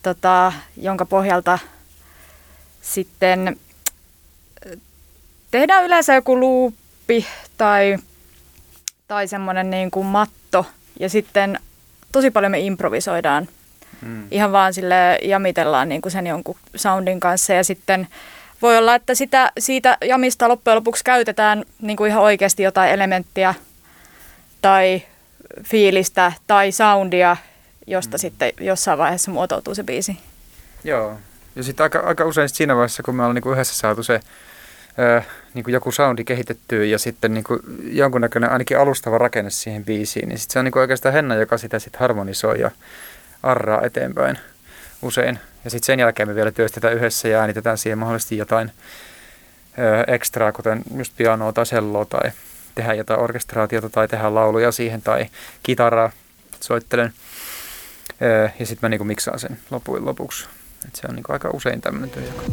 tota, 0.04 0.54
jonka 0.78 1.06
pohjalta 1.06 1.60
sitten 2.82 3.58
tehdään 5.52 5.86
yleensä 5.86 6.14
joku 6.14 6.40
luuppi 6.40 7.26
tai, 7.58 7.98
tai 9.08 9.28
semmoinen 9.28 9.70
niin 9.70 9.92
kuin 9.92 10.06
matto 10.06 10.66
ja 11.00 11.10
sitten 11.10 11.60
tosi 12.12 12.32
paljon 12.32 12.52
me 12.52 12.60
improvisoidaan. 12.60 13.48
Mm. 14.02 14.28
Ihan 14.32 14.52
vaan 14.52 14.74
sille 14.74 15.20
jamitellaan 15.22 15.90
niin 15.90 16.02
kuin 16.02 16.12
sen 16.12 16.28
jonkun 16.28 16.58
soundin 16.76 17.20
kanssa 17.20 17.54
ja 17.54 17.64
sitten 17.64 18.08
voi 18.64 18.78
olla, 18.78 18.96
että 18.96 19.16
sitä, 19.16 19.52
siitä 19.60 19.98
jamista 20.06 20.50
loppujen 20.50 20.76
lopuksi 20.76 21.04
käytetään 21.04 21.64
niin 21.82 21.98
kuin 21.98 22.12
ihan 22.12 22.24
oikeasti 22.24 22.64
jotain 22.64 22.92
elementtiä 22.92 23.54
tai 24.62 25.02
fiilistä 25.64 26.32
tai 26.48 26.72
soundia, 26.72 27.38
josta 27.88 28.18
mm. 28.18 28.20
sitten 28.20 28.52
jossain 28.60 28.98
vaiheessa 28.98 29.32
muotoutuu 29.32 29.76
se 29.76 29.84
biisi. 29.84 30.18
Joo. 30.84 31.18
Ja 31.56 31.64
sitten 31.64 31.84
aika, 31.84 32.00
aika 32.00 32.26
usein 32.26 32.50
sit 32.50 32.56
siinä 32.56 32.76
vaiheessa, 32.76 33.04
kun 33.04 33.16
me 33.16 33.24
ollaan 33.24 33.36
niin 33.36 33.54
yhdessä 33.54 33.76
saatu 33.76 34.04
se 34.04 34.20
ö, 35.00 35.22
niin 35.54 35.64
kuin 35.64 35.74
joku 35.74 35.92
soundi 35.92 36.24
kehitettyä 36.24 36.86
ja 36.86 37.00
sitten 37.00 37.34
niin 37.34 37.44
kuin 37.44 37.60
jonkunnäköinen 37.84 38.52
ainakin 38.52 38.80
alustava 38.80 39.18
rakenne 39.18 39.50
siihen 39.50 39.86
biisiin, 39.86 40.30
niin 40.30 40.40
sitten 40.40 40.54
se 40.54 40.60
on 40.60 40.66
niin 40.66 40.72
kuin 40.72 40.82
oikeastaan 40.82 41.14
Henna, 41.14 41.36
joka 41.36 41.58
sitä 41.58 41.80
sitten 41.80 42.00
harmonisoi 42.00 42.60
ja 42.60 42.72
arraa 43.44 43.82
eteenpäin 43.82 44.38
usein. 45.02 45.40
Ja 45.64 45.70
sitten 45.70 45.86
sen 45.86 46.00
jälkeen 46.00 46.30
me 46.30 46.36
vielä 46.36 46.52
työstetään 46.52 46.94
yhdessä 46.94 47.28
ja 47.28 47.40
äänitetään 47.40 47.78
siihen 47.78 47.98
mahdollisesti 47.98 48.38
jotain 48.38 48.72
ö, 49.80 50.14
ekstraa, 50.14 50.52
kuten 50.52 50.82
just 50.98 51.14
pianoa 51.18 51.54
tai 51.54 51.66
selloa 51.66 52.06
tai 52.06 52.32
tehdään 52.76 52.98
jotain 52.98 53.20
orkestraatiota 53.20 53.90
tai 53.90 54.08
tehdään 54.08 54.36
lauluja 54.36 54.72
siihen 54.72 55.02
tai 55.02 55.26
kitaraa 55.64 56.12
soittelen. 56.60 57.14
Ö, 58.22 58.50
ja 58.60 58.66
sitten 58.66 58.80
mä 58.82 58.90
niinku 58.90 59.06
miksaan 59.06 59.40
sen 59.40 59.60
lopuin 59.72 60.06
lopuksi. 60.06 60.48
Et 60.88 60.96
se 60.96 61.08
on 61.10 61.16
niinku 61.16 61.34
aika 61.34 61.50
usein 61.54 61.82
tämmöinen 61.82 62.10
työjako. 62.10 62.44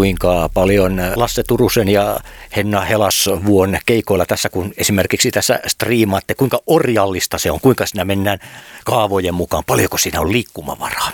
Kuinka 0.00 0.50
paljon 0.54 1.00
Lasse 1.16 1.42
Turusen 1.42 1.88
ja 1.88 2.20
Henna 2.56 2.80
Helas 2.80 3.30
vuon 3.44 3.78
keikoilla 3.86 4.26
tässä, 4.26 4.48
kun 4.48 4.72
esimerkiksi 4.76 5.30
tässä 5.30 5.60
striimaatte, 5.66 6.34
kuinka 6.34 6.60
orjallista 6.66 7.38
se 7.38 7.50
on, 7.50 7.60
kuinka 7.60 7.86
siinä 7.86 8.04
mennään 8.04 8.38
kaavojen 8.84 9.34
mukaan, 9.34 9.64
paljonko 9.66 9.98
siinä 9.98 10.20
on 10.20 10.32
liikkumavaraa? 10.32 11.10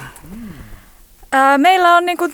meillä 1.58 1.96
on 1.96 2.06
niinku, 2.06 2.28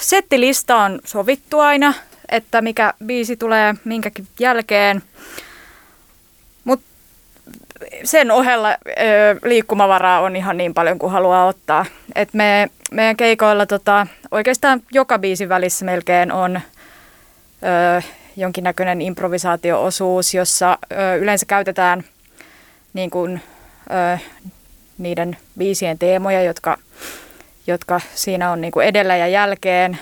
settilista 0.00 0.76
on 0.76 1.00
sovittu 1.04 1.60
aina, 1.60 1.94
että 2.28 2.62
mikä 2.62 2.94
biisi 3.06 3.36
tulee 3.36 3.74
minkäkin 3.84 4.26
jälkeen. 4.40 5.02
Sen 8.04 8.30
ohella 8.30 8.70
ö, 8.70 8.74
liikkumavaraa 9.44 10.20
on 10.20 10.36
ihan 10.36 10.56
niin 10.56 10.74
paljon 10.74 10.98
kuin 10.98 11.12
haluaa 11.12 11.46
ottaa. 11.46 11.86
Et 12.14 12.34
me, 12.34 12.68
meidän 12.90 13.16
keikoilla 13.16 13.66
tota, 13.66 14.06
oikeastaan 14.30 14.82
joka 14.92 15.18
biisin 15.18 15.48
välissä 15.48 15.84
melkein 15.84 16.32
on 16.32 16.56
ö, 16.56 18.02
jonkinnäköinen 18.36 19.02
improvisaatioosuus, 19.02 20.34
jossa 20.34 20.78
ö, 20.92 21.16
yleensä 21.16 21.46
käytetään 21.46 22.04
niin 22.94 23.10
kun, 23.10 23.40
ö, 23.90 24.18
niiden 24.98 25.36
biisien 25.58 25.98
teemoja, 25.98 26.42
jotka, 26.42 26.78
jotka 27.66 28.00
siinä 28.14 28.50
on 28.50 28.60
niin 28.60 28.72
kuin 28.72 28.86
edellä 28.86 29.16
ja 29.16 29.28
jälkeen. 29.28 29.98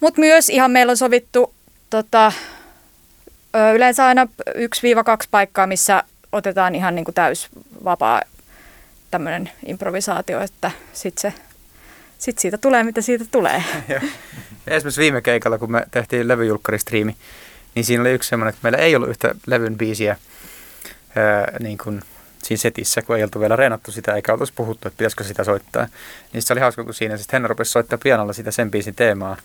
Mutta 0.00 0.20
myös 0.20 0.48
ihan 0.48 0.70
meillä 0.70 0.90
on 0.90 0.96
sovittu 0.96 1.54
tota, 1.90 2.32
yleensä 3.74 4.06
aina 4.06 4.28
1-2 4.50 4.56
paikkaa, 5.30 5.66
missä 5.66 6.02
otetaan 6.34 6.74
ihan 6.74 6.94
niin 6.94 7.04
kuin 7.04 7.14
täys 7.14 7.48
vapaa 7.84 8.22
tämmöinen 9.10 9.50
improvisaatio, 9.66 10.40
että 10.40 10.70
sitten 10.92 11.32
se 11.32 11.38
sit 12.18 12.38
siitä 12.38 12.58
tulee, 12.58 12.82
mitä 12.84 13.00
siitä 13.00 13.24
tulee. 13.30 13.64
Esimerkiksi 14.66 15.00
viime 15.00 15.22
keikalla, 15.22 15.58
kun 15.58 15.72
me 15.72 15.86
tehtiin 15.90 16.28
levyjulkkaristriimi, 16.28 17.16
niin 17.74 17.84
siinä 17.84 18.00
oli 18.00 18.12
yksi 18.12 18.28
semmoinen, 18.28 18.48
että 18.50 18.60
meillä 18.62 18.78
ei 18.78 18.96
ollut 18.96 19.08
yhtä 19.08 19.34
levyn 19.46 19.78
biisiä 19.78 20.16
ää, 21.16 21.56
niin 21.60 21.78
kuin 21.78 22.02
siinä 22.42 22.60
setissä, 22.60 23.02
kun 23.02 23.16
ei 23.16 23.22
oltu 23.22 23.40
vielä 23.40 23.56
reenattu 23.56 23.92
sitä, 23.92 24.14
eikä 24.14 24.32
oltaisi 24.32 24.52
puhuttu, 24.56 24.88
että 24.88 24.98
pitäisikö 24.98 25.24
sitä 25.24 25.44
soittaa. 25.44 25.88
Niin 26.32 26.42
se 26.42 26.52
oli 26.52 26.60
hauska, 26.60 26.84
kun 26.84 26.94
siinä 26.94 27.16
sitten 27.16 27.32
Henna 27.36 27.48
rupesi 27.48 27.70
soittaa 27.70 27.98
pianolla 28.02 28.32
sitä 28.32 28.50
sen 28.50 28.70
biisin 28.70 28.94
teemaa. 28.94 29.36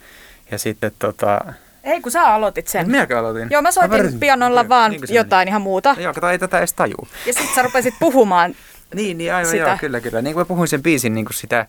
Ja 0.52 0.58
sitten 0.58 0.92
tota, 1.00 1.42
ei, 1.84 2.02
kun 2.02 2.12
sä 2.12 2.34
aloitit 2.34 2.68
sen. 2.68 2.88
Minäkö 2.92 3.20
aloitin? 3.20 3.48
Joo, 3.52 3.62
mä 3.62 3.72
soitin 3.72 4.06
mä 4.14 4.20
pianolla 4.20 4.70
vaan 4.70 4.92
niin 4.92 5.02
jotain 5.10 5.40
meni. 5.42 5.50
ihan 5.50 5.62
muuta. 5.62 5.96
Joo, 6.00 6.14
kato, 6.14 6.30
ei 6.30 6.40
tätä 6.40 6.58
edes 6.58 6.74
tajuu. 6.74 7.08
Ja 7.26 7.34
sit 7.34 7.50
sä 7.56 7.62
rupesit 7.62 7.94
puhumaan 8.00 8.56
Niin, 8.96 9.18
niin 9.18 9.34
aivan 9.34 9.52
sitä. 9.52 9.64
joo, 9.68 9.78
kyllä, 9.78 10.00
kyllä. 10.02 10.22
Niin 10.22 10.34
kuin 10.34 10.42
mä 10.42 10.46
puhuin 10.46 10.68
sen 10.68 10.84
biisin 10.84 11.14
niin 11.14 11.26
kuin 11.26 11.34
sitä, 11.36 11.66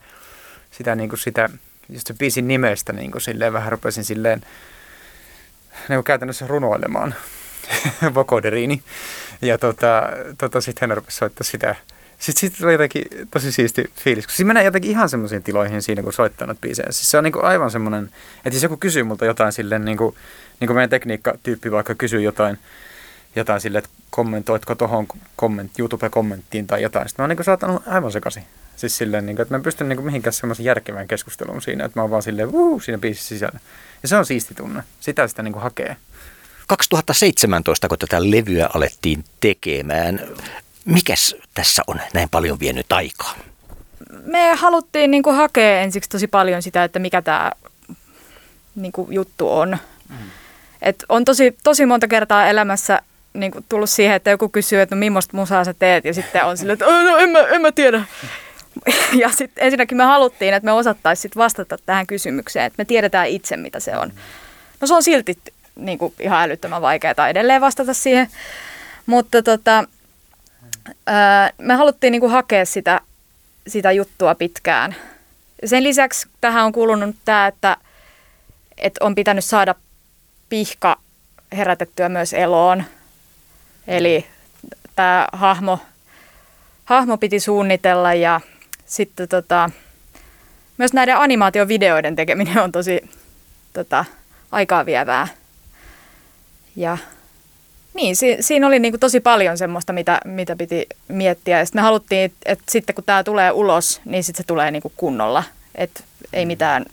sitä, 0.71 0.95
niin 0.95 1.09
kuin 1.09 1.19
sitä, 1.19 1.49
just 1.89 2.07
sen 2.07 2.19
biisin 2.19 2.49
nimestä 2.49 2.93
niin 2.93 3.11
kuin 3.11 3.23
silleen 3.23 3.53
vähän 3.53 3.73
rupesin 3.73 4.05
silleen 4.05 4.41
niin 5.89 5.97
kuin 5.97 6.05
käytännössä 6.05 6.47
runoilemaan 6.47 7.15
vokoderiini. 8.15 8.83
Ja 9.43 9.59
tota, 9.59 10.03
tota 10.39 10.61
sitten 10.61 10.89
hän 10.89 10.97
rupesi 10.97 11.17
soittaa 11.17 11.45
sitä 11.45 11.75
sitten 12.21 12.51
sit 12.51 12.65
oli 12.65 12.73
jotenkin 12.73 13.05
tosi 13.31 13.53
siisti 13.53 13.91
fiilis, 13.97 14.25
siinä 14.31 14.47
menee 14.47 14.65
jotenkin 14.65 14.91
ihan 14.91 15.09
semmoisiin 15.09 15.43
tiloihin 15.43 15.83
siinä, 15.83 16.03
kun 16.03 16.13
soittaa 16.13 16.47
noita 16.47 16.61
biisejä. 16.61 16.87
Siis 16.91 17.11
se 17.11 17.19
on 17.19 17.25
niinku 17.25 17.41
aivan 17.43 17.71
semmoinen, 17.71 18.11
että 18.37 18.57
jos 18.57 18.63
joku 18.63 18.77
kysyy 18.77 19.03
multa 19.03 19.25
jotain 19.25 19.53
silleen, 19.53 19.85
niin 19.85 19.97
kuin, 19.97 20.15
niin 20.61 20.67
kuin 20.67 20.75
meidän 20.75 20.91
tekniikkatyyppi 20.91 21.71
vaikka 21.71 21.95
kysyy 21.95 22.21
jotain, 22.21 22.59
jotain 23.37 23.61
silleen, 23.61 23.85
että 23.85 23.91
kommentoitko 24.11 24.75
tuohon 24.75 25.07
komment, 25.37 25.79
YouTube-kommenttiin 25.79 26.67
tai 26.67 26.83
jotain. 26.83 27.09
Sitten 27.09 27.23
mä 27.23 27.25
oon 27.25 27.37
niin 27.37 27.45
saattanut 27.45 27.83
aivan 27.87 28.13
sekaisin. 28.13 28.43
Siis 28.77 28.97
silleen, 28.97 29.27
niin 29.27 29.37
kuin, 29.37 29.43
että 29.43 29.55
mä 29.55 29.57
en 29.57 29.63
pysty 29.63 29.85
niin 29.85 30.05
mihinkään 30.05 30.33
semmoisen 30.33 30.65
järkevään 30.65 31.09
keskusteluun 31.09 31.63
siinä, 31.63 31.85
että 31.85 31.99
mä 31.99 32.03
oon 32.03 32.11
vaan 32.11 32.23
silleen, 32.23 32.49
uu, 32.49 32.81
siinä 32.81 32.99
biisissä 32.99 33.29
sisällä. 33.29 33.61
Ja 34.03 34.09
se 34.09 34.17
on 34.17 34.27
siisti 34.27 34.55
tunne. 34.55 34.83
Sitä 35.01 35.29
sitä 35.29 35.43
niin 35.43 35.53
kuin 35.53 35.63
hakee. 35.63 35.97
2017, 36.67 37.89
kun 37.89 37.99
tätä 37.99 38.31
levyä 38.31 38.69
alettiin 38.75 39.25
tekemään, 39.41 40.21
Mikäs 40.91 41.37
tässä 41.55 41.83
on 41.87 42.01
näin 42.15 42.29
paljon 42.29 42.61
vienyt 42.61 42.93
aikaa? 42.93 43.35
Me 44.25 44.55
haluttiin 44.55 45.11
niin 45.11 45.23
kuin 45.23 45.37
hakea 45.37 45.81
ensiksi 45.81 46.11
tosi 46.11 46.27
paljon 46.27 46.63
sitä, 46.63 46.85
että 46.85 46.99
mikä 46.99 47.23
tämä 47.23 47.53
niin 48.75 48.93
kuin 48.93 49.13
juttu 49.13 49.53
on. 49.53 49.79
Mm. 50.09 50.17
Et 50.83 51.05
on 51.09 51.25
tosi, 51.25 51.57
tosi 51.65 51.87
monta 51.87 52.09
kertaa 52.09 52.49
elämässä 52.49 53.03
niin 53.35 53.53
kuin 53.53 53.65
tullut 53.69 53.91
siihen, 53.91 54.17
että 54.17 54.31
joku 54.31 54.49
kysyy, 54.49 54.81
että 54.81 54.95
no 54.95 54.99
millaista 54.99 55.37
musaa 55.37 55.65
sä 55.65 55.75
teet, 55.75 56.05
ja 56.05 56.15
sitten 56.15 56.45
on 56.45 56.57
silleen, 56.57 56.73
että 56.73 56.87
no, 56.87 57.17
en, 57.17 57.31
mä, 57.31 57.39
en 57.39 57.61
mä 57.61 57.73
tiedä. 57.73 58.05
Ja 59.13 59.29
sitten 59.29 59.65
ensinnäkin 59.65 59.97
me 59.97 60.05
haluttiin, 60.05 60.55
että 60.55 60.65
me 60.65 60.73
osattaisiin 60.73 61.33
vastata 61.37 61.79
tähän 61.87 62.07
kysymykseen, 62.07 62.65
että 62.67 62.75
me 62.79 62.85
tiedetään 62.85 63.29
itse, 63.29 63.57
mitä 63.57 63.81
se 63.81 63.97
on. 63.97 64.13
No 64.81 64.87
se 64.87 64.95
on 64.95 65.03
silti 65.03 65.39
niin 65.77 65.99
kuin 65.99 66.15
ihan 66.21 66.43
älyttömän 66.43 66.83
vaikeaa 66.83 67.29
edelleen 67.29 67.61
vastata 67.61 67.95
siihen, 67.95 68.29
mutta 69.07 69.43
tota, 69.43 69.85
me 71.59 71.75
haluttiin 71.75 72.11
niin 72.13 72.21
kuin 72.21 72.33
hakea 72.33 72.67
sitä, 72.67 73.01
sitä 73.67 73.93
juttua 73.93 74.35
pitkään. 74.35 74.95
Sen 75.65 75.85
lisäksi 75.85 76.29
tähän 76.41 76.65
on 76.65 76.73
kuulunut 76.73 77.17
tämä, 77.25 77.47
että, 77.47 77.77
että 78.79 79.05
on 79.05 79.15
pitänyt 79.15 79.45
saada 79.45 79.75
pihka 80.49 80.97
herätettyä 81.57 82.09
myös 82.09 82.33
eloon. 82.33 82.85
Eli 83.87 84.27
tämä 84.97 85.29
hahmo, 85.33 85.79
hahmo 86.85 87.19
piti 87.19 87.41
suunnitella 87.41 88.15
ja 88.15 88.41
sitten 88.87 89.29
tota, 89.29 89.71
myös 90.79 90.93
näiden 90.93 91.17
animaatiovideoiden 91.17 92.17
tekeminen 92.17 92.59
on 92.59 92.73
tosi 92.73 93.11
tota, 93.73 94.05
aikaa 94.53 94.87
vievää. 94.87 95.29
Ja 96.77 96.99
niin, 97.95 98.17
si- 98.17 98.37
siinä 98.41 98.67
oli 98.67 98.79
niinku 98.79 98.99
tosi 98.99 99.21
paljon 99.21 99.59
semmoista, 99.59 99.93
mitä, 99.93 100.21
mitä 100.25 100.57
piti 100.57 100.87
miettiä. 101.09 101.59
Ja 101.59 101.65
sitten 101.65 101.83
me 101.83 101.85
haluttiin, 101.85 102.33
että 102.45 102.65
sitten 102.69 102.95
kun 102.95 103.05
tämä 103.05 103.25
tulee 103.25 103.51
ulos, 103.51 104.01
niin 104.05 104.25
sitten 104.25 104.45
se 104.45 104.47
tulee 104.47 104.71
niinku 104.71 104.93
kunnolla. 104.97 105.45
Että 105.75 106.01
ei 106.33 106.45
mm. 106.45 106.47
mitään, 106.47 106.87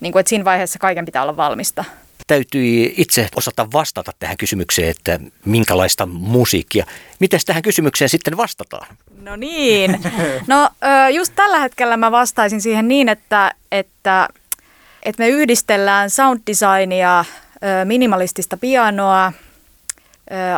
niinku, 0.00 0.18
että 0.18 0.30
siinä 0.30 0.44
vaiheessa 0.44 0.78
kaiken 0.78 1.04
pitää 1.04 1.22
olla 1.22 1.36
valmista. 1.36 1.84
Täytyy 2.26 2.94
itse 2.96 3.28
osata 3.36 3.68
vastata 3.72 4.12
tähän 4.18 4.36
kysymykseen, 4.36 4.88
että 4.88 5.20
minkälaista 5.44 6.06
musiikkia. 6.06 6.86
Miten 7.18 7.40
tähän 7.46 7.62
kysymykseen 7.62 8.08
sitten 8.08 8.36
vastataan? 8.36 8.86
No 9.22 9.36
niin. 9.36 10.00
No 10.46 10.70
just 11.10 11.32
tällä 11.36 11.58
hetkellä 11.58 11.96
mä 11.96 12.10
vastaisin 12.10 12.60
siihen 12.60 12.88
niin, 12.88 13.08
että, 13.08 13.54
että, 13.72 14.28
että 15.02 15.22
me 15.22 15.28
yhdistellään 15.28 16.10
sound 16.10 16.40
designia, 16.46 17.24
minimalistista 17.84 18.56
pianoa– 18.56 19.32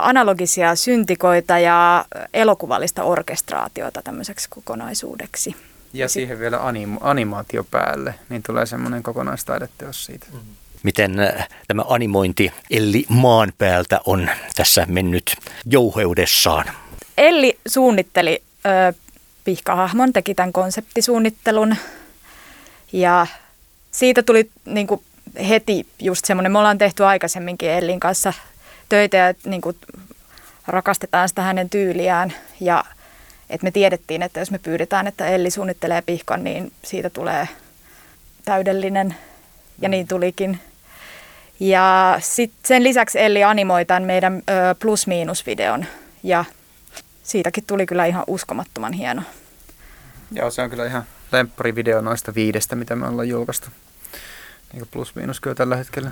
analogisia 0.01 0.77
syntikoita 0.77 1.59
ja 1.59 2.05
elokuvallista 2.35 3.03
orkestraatiota 3.03 4.03
tämmöiseksi 4.03 4.49
kokonaisuudeksi. 4.51 5.57
Ja, 5.93 6.05
ja 6.05 6.09
siihen 6.09 6.39
vielä 6.39 6.57
anim- 6.59 6.99
animaatio 7.01 7.65
päälle, 7.65 8.15
niin 8.29 8.43
tulee 8.43 8.67
semmoinen 8.67 9.03
kokonaistaideteos 9.03 10.05
siitä. 10.05 10.27
Mm. 10.33 10.39
Miten 10.83 11.15
tämä 11.69 11.85
animointi 11.89 12.53
Elli 12.71 13.05
maan 13.09 13.53
päältä 13.59 14.01
on 14.07 14.31
tässä 14.57 14.87
mennyt 14.89 15.37
jouheudessaan? 15.67 16.65
Elli 17.19 17.59
suunnitteli 17.69 18.43
ö, 18.67 18.93
pihkahahmon, 19.45 20.13
teki 20.13 20.35
tämän 20.35 20.53
konseptisuunnittelun 20.53 21.77
ja 22.93 23.27
siitä 23.91 24.23
tuli 24.23 24.51
niin 24.65 24.87
kuin 24.87 25.03
heti 25.49 25.87
just 25.99 26.25
semmoinen, 26.25 26.53
me 26.53 26.59
ollaan 26.59 26.79
tehty 26.79 27.05
aikaisemminkin 27.05 27.71
Ellin 27.71 28.01
kanssa 28.01 28.33
töitä 28.93 29.17
ja 29.17 29.35
niin 29.47 29.61
kuin 29.61 29.77
rakastetaan 30.67 31.29
sitä 31.29 31.43
hänen 31.43 31.71
tyyliään 31.71 32.33
ja 32.61 32.85
että 33.51 33.65
me 33.65 33.71
tiedettiin, 33.71 34.23
että 34.23 34.41
jos 34.41 34.51
me 34.51 34.59
pyydetään, 34.59 35.07
että 35.07 35.27
Elli 35.27 35.51
suunnittelee 35.51 36.03
pihkan, 36.03 36.45
niin 36.45 36.73
siitä 36.83 37.11
tulee 37.11 37.49
täydellinen 38.45 39.15
ja 39.79 39.89
niin 39.89 40.09
tulikin. 40.09 40.61
Ja 41.61 42.17
sit 42.21 42.53
sen 42.65 42.83
lisäksi 42.83 43.21
Elli 43.21 43.45
animoi 43.45 43.85
tämän 43.85 44.03
meidän 44.03 44.43
plus-miinus-videon 44.81 45.87
ja 46.23 46.45
siitäkin 47.23 47.65
tuli 47.67 47.87
kyllä 47.87 48.07
ihan 48.07 48.25
uskomattoman 48.27 48.93
hieno. 48.93 49.23
Joo, 50.33 50.51
se 50.51 50.63
on 50.63 50.71
kyllä 50.71 50.87
ihan 50.87 51.03
lemppari-video 51.33 52.01
noista 52.01 52.35
viidestä, 52.35 52.77
mitä 52.77 52.97
me 52.97 53.07
ollaan 53.07 53.29
julkaistu. 53.29 53.69
Niin 54.73 54.89
plus-miinus 54.91 55.41
kyllä 55.41 55.55
tällä 55.55 55.77
hetkellä. 55.77 56.11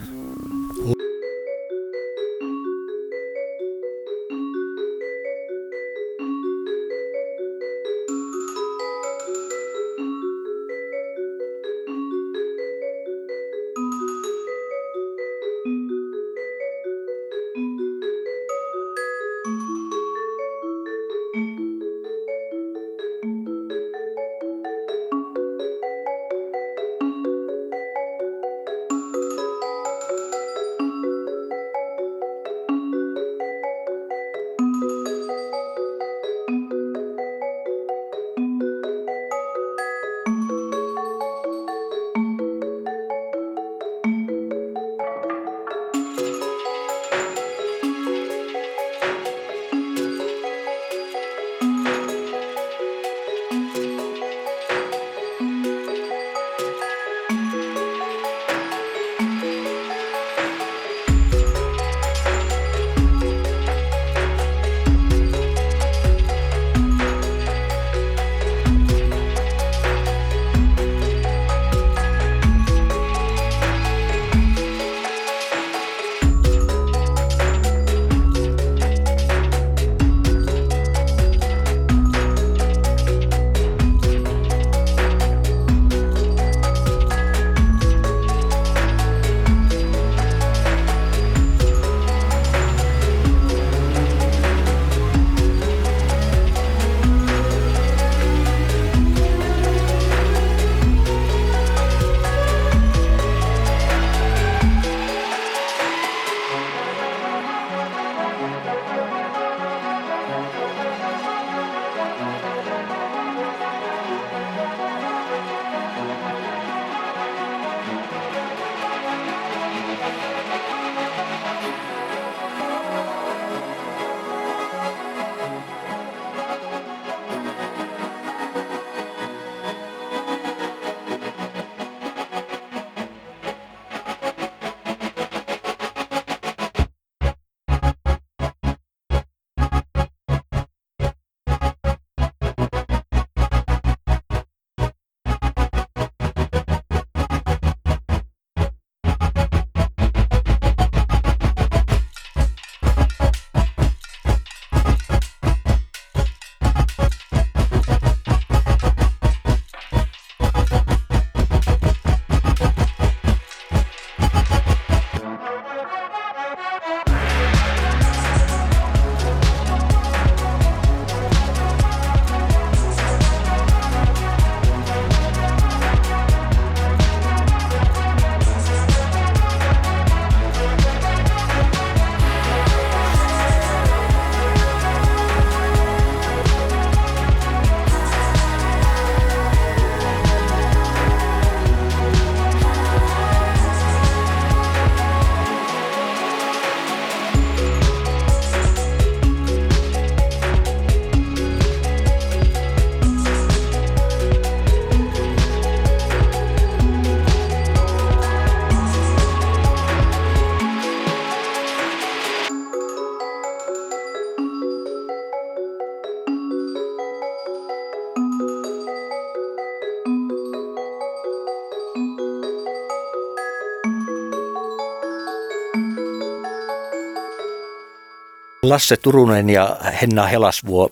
Lasse 228.71 228.97
Turunen 228.97 229.51
ja 229.51 229.77
Henna 230.03 230.27
Helasvuo 230.27 230.91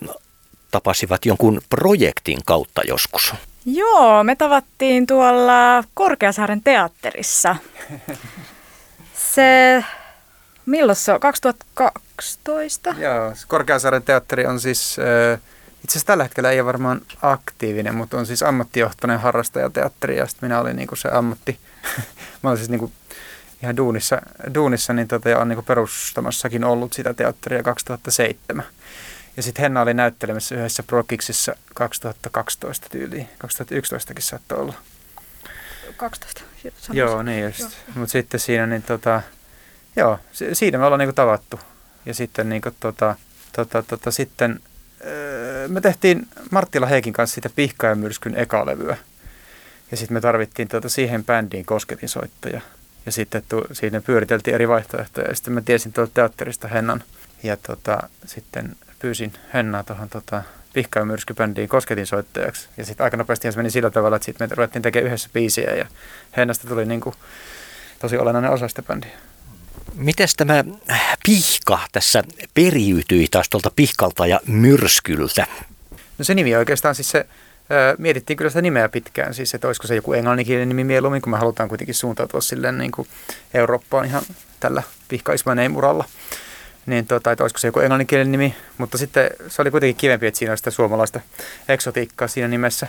tapasivat 0.71 1.27
jonkun 1.27 1.61
projektin 1.71 2.39
kautta 2.45 2.83
joskus. 2.89 3.35
Joo, 3.67 4.25
me 4.25 4.37
tavattiin 4.37 5.07
tuolla 5.07 5.85
Korkeasaaren 5.95 6.63
teatterissa. 6.63 7.57
Se, 9.15 9.85
milloin 10.67 10.97
se 10.97 11.13
on? 11.13 11.21
2012? 11.21 12.95
Joo, 12.99 13.33
Korkeasaaren 13.49 14.03
teatteri 14.03 14.47
on 14.47 14.61
siis, 14.61 14.97
itse 15.85 15.93
asiassa 15.93 16.07
tällä 16.07 16.25
hetkellä 16.25 16.51
ei 16.51 16.61
ole 16.61 16.67
varmaan 16.67 17.01
aktiivinen, 17.23 17.95
mutta 17.95 18.19
on 18.19 18.27
siis 18.27 18.43
ammattijohtoinen 18.43 19.21
harrastajateatteri 19.21 20.17
ja 20.17 20.27
sitten 20.27 20.49
minä 20.49 20.61
olin 20.61 20.77
niinku 20.77 20.97
se 20.97 21.09
ammatti, 21.09 21.59
mä 22.43 22.51
olin 22.51 22.59
siis 22.59 22.71
niinku 22.71 22.93
ihan 23.63 23.77
duunissa, 23.77 24.23
duunissa 24.55 24.93
niin 24.93 25.09
tota, 25.09 25.29
ja 25.29 25.39
on 25.39 25.49
niinku 25.49 25.63
perustamassakin 25.63 26.65
ollut 26.65 26.93
sitä 26.93 27.15
teatteria 27.15 27.63
2007. 27.63 28.65
Ja 29.37 29.43
sitten 29.43 29.63
Henna 29.63 29.81
oli 29.81 29.95
näyttelemässä 29.95 30.55
yhdessä 30.55 30.83
Prokiksissa 30.83 31.55
2012 31.75 32.87
tyyliin. 32.91 33.29
2011kin 33.45 34.21
saattoi 34.21 34.59
olla. 34.59 34.75
12. 35.97 36.41
Sanoisin. 36.61 36.97
Joo, 36.97 37.23
niin 37.23 37.45
just. 37.45 37.77
Mutta 37.95 38.13
sitten 38.13 38.41
siinä, 38.41 38.67
niin 38.67 38.83
tota, 38.83 39.23
joo, 39.97 40.19
siinä 40.53 40.79
me 40.79 40.85
ollaan 40.85 40.99
niinku 40.99 41.13
tavattu. 41.13 41.61
Ja 42.07 42.15
sitten 42.15 42.49
niinku 42.49 42.71
tota, 42.81 43.17
tota, 43.53 43.83
tota, 43.83 44.11
sitten 44.11 44.61
öö, 45.05 45.69
me 45.69 45.81
tehtiin 45.81 46.29
Marttila 46.51 46.87
Heikin 46.87 47.13
kanssa 47.13 47.35
sitä 47.35 47.51
Pihka 47.57 47.87
ja 47.87 47.95
myrskyn 47.95 48.39
ekalevyä. 48.39 48.97
Ja 49.91 49.97
sitten 49.97 50.15
me 50.15 50.21
tarvittiin 50.21 50.69
tota 50.69 50.89
siihen 50.89 51.25
bändiin 51.25 51.65
kosketinsoittaja. 51.65 52.61
Ja 53.07 53.13
sitten 53.13 53.43
tu, 53.49 53.65
siinä 53.73 54.01
pyöriteltiin 54.01 54.55
eri 54.55 54.69
vaihtoehtoja. 54.69 55.29
Ja 55.29 55.35
sitten 55.35 55.53
mä 55.53 55.61
tiesin 55.61 55.93
tuolta 55.93 56.13
teatterista 56.15 56.69
Hennan. 56.69 57.03
Ja 57.43 57.57
tota, 57.57 58.09
sitten 58.27 58.77
pyysin 58.99 59.33
Hennaa 59.55 59.83
tuohon 59.85 60.09
tota, 60.09 60.43
Pihka- 60.75 60.99
ja 60.99 61.05
myrskybändiin 61.05 61.69
kosketin 61.69 62.07
soittajaksi. 62.07 62.69
Ja 62.77 62.85
sitten 62.85 63.05
aika 63.05 63.17
nopeasti 63.17 63.53
se 63.53 63.57
meni 63.57 63.71
sillä 63.71 63.91
tavalla, 63.91 64.17
että 64.17 64.27
sitten 64.27 64.49
me 64.49 64.55
ruvettiin 64.55 64.83
tekemään 64.83 65.07
yhdessä 65.07 65.29
biisiä 65.33 65.75
ja 65.75 65.87
Hennasta 66.37 66.69
tuli 66.69 66.87
niin 66.87 67.01
kuin 67.01 67.15
tosi 67.99 68.19
olennainen 68.19 68.51
osa 68.51 68.69
sitä 68.69 68.83
bändiä. 68.83 69.11
Miten 69.95 70.29
tämä 70.37 70.65
pihka 71.27 71.79
tässä 71.93 72.23
periytyi 72.55 73.29
taas 73.31 73.49
tuolta 73.49 73.71
pihkalta 73.77 74.27
ja 74.27 74.41
myrskyltä? 74.47 75.47
No 76.19 76.25
se 76.25 76.35
nimi 76.35 76.57
oikeastaan 76.57 76.95
siis 76.95 77.11
se, 77.11 77.27
mietittiin 77.99 78.37
kyllä 78.37 78.51
sitä 78.51 78.63
nimeä 78.63 78.89
pitkään, 78.89 79.35
siis 79.35 79.55
että 79.55 79.67
olisiko 79.67 79.87
se 79.87 79.95
joku 79.95 80.13
englanninkielinen 80.13 80.69
nimi 80.69 80.85
mieluummin, 80.85 81.23
kun 81.23 81.31
me 81.31 81.39
halutaan 81.39 81.69
kuitenkin 81.69 81.95
suuntautua 81.95 82.41
silleen 82.41 82.79
niin 82.79 82.93
kuin 82.93 83.09
Eurooppaan 83.55 84.07
ihan 84.07 84.23
tällä 84.61 84.83
pihka 85.09 85.33
uralla 85.77 86.05
niin 86.89 87.07
tota, 87.07 87.33
että 87.33 87.45
olisiko 87.45 87.59
se 87.59 87.69
joku 87.69 87.81
englanninkielinen 87.81 88.33
nimi, 88.33 88.55
mutta 88.79 88.99
sitten 88.99 89.31
se 89.49 89.63
oli 89.63 89.71
kuitenkin 89.71 89.97
kivempi, 89.97 90.27
että 90.27 90.39
siinä 90.39 90.53
oli 90.53 90.59
sitä 90.59 90.71
suomalaista 90.71 91.21
eksotiikkaa 91.69 92.29
siinä 92.29 92.49
nimessä. 92.49 92.87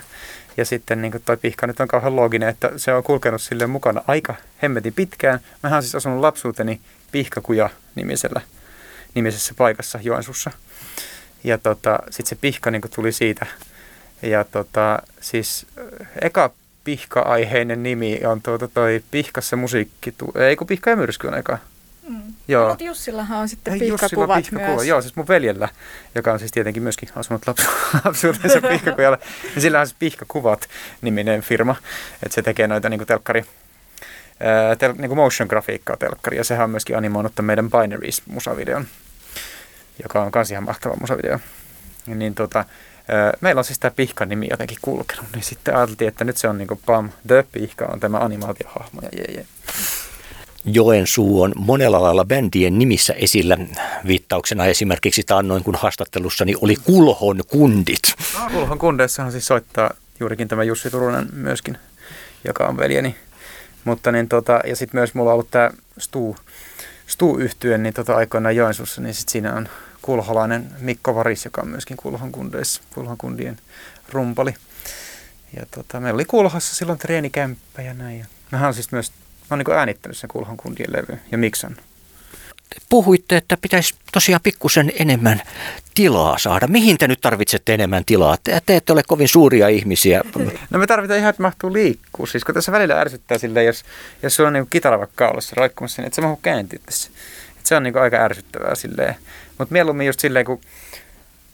Ja 0.58 0.65
sitten 0.65 1.02
niin 1.02 1.22
toi 1.26 1.38
pihka 1.38 1.68
nyt 1.68 1.80
on 1.80 1.88
kauhean 1.88 2.15
looginen, 2.15 2.50
että 2.50 2.72
se 2.78 2.94
on 2.94 3.04
kulkenut 3.04 3.42
sille 3.42 3.68
mukana 3.68 4.02
aika 4.08 4.36
hemmetin 4.63 4.94
pitkään. 4.94 5.39
Mä 5.63 5.70
oon 5.70 5.84
siis 5.84 5.96
asunut 5.96 6.20
lapsuuteni 6.20 6.82
Pihkakuja 7.12 7.70
nimisellä, 7.96 8.42
nimisessä 9.15 9.54
paikassa 9.58 10.00
Joensuussa. 10.02 10.52
Ja 11.44 11.58
tota, 11.58 12.00
sitten 12.10 12.30
se 12.30 12.36
pihka 12.36 12.72
niin 12.72 12.82
tuli 12.96 13.12
siitä. 13.12 13.46
Ja 14.21 14.43
tota, 14.43 14.99
siis 15.21 15.65
eka 16.21 16.51
pihka-aiheinen 16.84 17.84
nimi 17.84 18.19
on 18.25 18.41
tuota 18.41 18.67
toi 18.67 19.03
Pihkassa 19.12 19.55
musiikki, 19.55 20.15
ei 20.36 20.55
kun 20.55 20.67
Pihka 20.67 20.89
ja 20.89 20.95
myrsky 20.95 21.27
on 21.27 21.38
eka. 21.38 21.58
Mm. 22.10 22.34
Joo. 22.47 22.69
Mutta 22.69 22.84
Jussillahan 22.84 23.39
on 23.39 23.49
sitten 23.49 23.79
pihkakuvat 23.79 24.43
pihkakuva. 24.43 24.75
myös. 24.75 24.88
Joo, 24.88 25.01
siis 25.01 25.15
mun 25.15 25.27
veljellä, 25.27 25.69
joka 26.15 26.34
on 26.34 26.39
siis 26.39 26.51
tietenkin 26.51 26.84
myöskin 26.84 27.10
asunut 27.15 27.41
lapsu- 27.47 27.69
lapsuutensa 28.05 28.62
pihkakujalla, 28.62 29.17
niin 29.43 29.62
sillä 29.62 29.79
on 29.79 29.88
siis 29.88 29.97
Pihkakuvat-niminen 29.99 31.41
firma, 31.41 31.75
että 32.23 32.36
se 32.36 32.41
tekee 32.41 32.67
noita 32.67 32.89
niin 32.89 33.05
telkkari, 33.05 33.45
ää, 34.39 34.75
tel, 34.75 34.93
niin 34.97 35.15
motion 35.15 35.47
grafiikkaa 35.47 35.97
telkkari, 35.97 36.38
ja 36.38 36.43
sehän 36.43 36.63
on 36.63 36.69
myöskin 36.69 36.97
animoinut 36.97 37.34
meidän 37.41 37.69
Binaries-musavideon, 37.69 38.86
joka 40.03 40.23
on 40.23 40.32
kans 40.32 40.51
ihan 40.51 40.63
mahtava 40.63 40.95
musavideo. 40.99 41.39
Niin 42.05 42.36
tota, 42.36 42.65
meillä 43.41 43.60
on 43.60 43.65
siis 43.65 43.80
tämä 43.80 43.91
Pihka-nimi 43.91 44.48
jotenkin 44.52 44.78
kulkenut, 44.82 45.26
niin 45.34 45.43
sitten 45.43 45.76
ajateltiin, 45.76 46.08
että 46.08 46.24
nyt 46.24 46.38
se 46.38 46.48
on 46.48 46.58
niin 46.58 46.67
kuin 46.67 46.80
PAM, 46.86 47.10
The 47.28 47.45
Pihka 47.52 47.86
on 47.86 48.00
tämä 48.00 48.17
animaatiohahmo, 48.17 49.02
ja 49.02 49.10
jee, 49.17 49.34
jee. 49.34 49.45
Joensuu 50.65 51.41
on 51.41 51.54
monella 51.56 52.02
lailla 52.02 52.26
bändien 52.26 52.80
nimissä 52.80 53.13
esillä. 53.13 53.58
Viittauksena 54.08 54.65
esimerkiksi 54.65 55.24
taannoin, 55.24 55.63
kun 55.63 55.76
haastattelussani 55.76 56.54
oli 56.62 56.76
Kulhon 56.76 57.41
kundit. 57.48 58.02
No, 58.39 58.50
Kulhon 58.50 58.80
kundeissahan 58.80 59.32
siis 59.32 59.45
soittaa 59.45 59.91
juurikin 60.19 60.48
tämä 60.48 60.63
Jussi 60.63 60.89
Turunen 60.89 61.28
myöskin, 61.34 61.78
joka 62.48 62.67
on 62.67 62.78
veljeni. 62.78 63.15
Mutta 63.84 64.12
niin 64.12 64.30
tota, 64.30 64.60
ja 64.65 64.76
sitten 64.76 65.00
myös 65.00 65.13
mulla 65.13 65.30
on 65.30 65.34
ollut 65.34 65.52
tämä 65.52 65.69
Stu, 65.98 66.36
stu 67.08 67.38
yhtyen 67.38 67.84
niin 67.84 67.93
tota 67.93 68.15
aikoinaan 68.15 68.56
Joensuussa, 68.56 69.02
niin 69.02 69.13
sitten 69.13 69.32
siinä 69.32 69.54
on 69.54 69.69
kulholainen 70.10 70.72
Mikko 70.80 71.15
Varis, 71.15 71.45
joka 71.45 71.62
on 71.62 71.67
myöskin 71.67 71.98
Kulhon 71.98 72.32
kundeissa, 72.32 72.82
Kulhon 72.93 73.17
kundien 73.17 73.58
rumpali. 74.10 74.54
Ja 75.56 75.65
tota, 75.72 76.00
meillä 76.00 76.17
oli 76.17 76.26
Kulhassa 76.26 76.76
silloin 76.76 77.00
treenikämppä 77.00 77.82
ja 77.82 77.93
näin. 77.93 78.19
Ja 78.19 78.26
mehän 78.52 78.67
on 78.67 78.74
siis 78.74 78.91
myös 78.91 79.12
Mä 79.50 79.56
oon 79.56 79.63
niin 79.67 79.78
äänittänyt 79.78 80.17
sen 80.17 80.28
Kulhon 80.28 80.58
kundien 80.58 80.93
levy 80.93 81.19
ja 81.32 81.38
miksan. 81.38 81.78
Puhuitte, 82.89 83.38
että 83.38 83.58
pitäisi 83.58 83.95
tosiaan 84.12 84.41
pikkusen 84.43 84.91
enemmän 85.00 85.41
tilaa 85.95 86.38
saada. 86.38 86.67
Mihin 86.67 86.98
te 86.98 87.08
nyt 87.08 87.22
tarvitsette 87.22 87.74
enemmän 87.74 88.06
tilaa? 88.06 88.38
Te, 88.43 88.62
te 88.65 88.76
ette 88.76 88.93
ole 88.93 89.02
kovin 89.08 89.28
suuria 89.28 89.67
ihmisiä. 89.67 90.22
No 90.69 90.80
me 90.80 90.88
tarvitaan 90.88 91.19
ihan, 91.19 91.30
että 91.30 91.41
mahtuu 91.41 91.74
liikkuu. 91.74 92.26
Siis 92.26 92.43
kun 92.43 92.56
tässä 92.56 92.72
välillä 92.72 93.00
ärsyttää 93.00 93.38
silleen, 93.38 93.65
jos, 93.65 93.84
jos 94.24 94.36
sulla 94.36 94.48
on 94.48 94.54
niin 94.54 94.67
kitara 94.69 95.00
vaikka 95.00 95.26
kaulassa 95.26 95.54
roikkumassa, 95.58 96.02
niin 96.02 96.08
että 96.08 96.15
se 96.15 96.22
mahtuu 96.22 96.39
kääntyä 96.41 96.80
tässä. 96.86 97.10
Se 97.69 97.75
on 97.75 97.84
niin 97.84 97.97
aika 97.97 98.17
ärsyttävää 98.17 98.75
silleen. 98.75 99.15
Mutta 99.58 99.73
mieluummin 99.73 100.08
just 100.08 100.19
silleen, 100.19 100.45
kun 100.45 100.62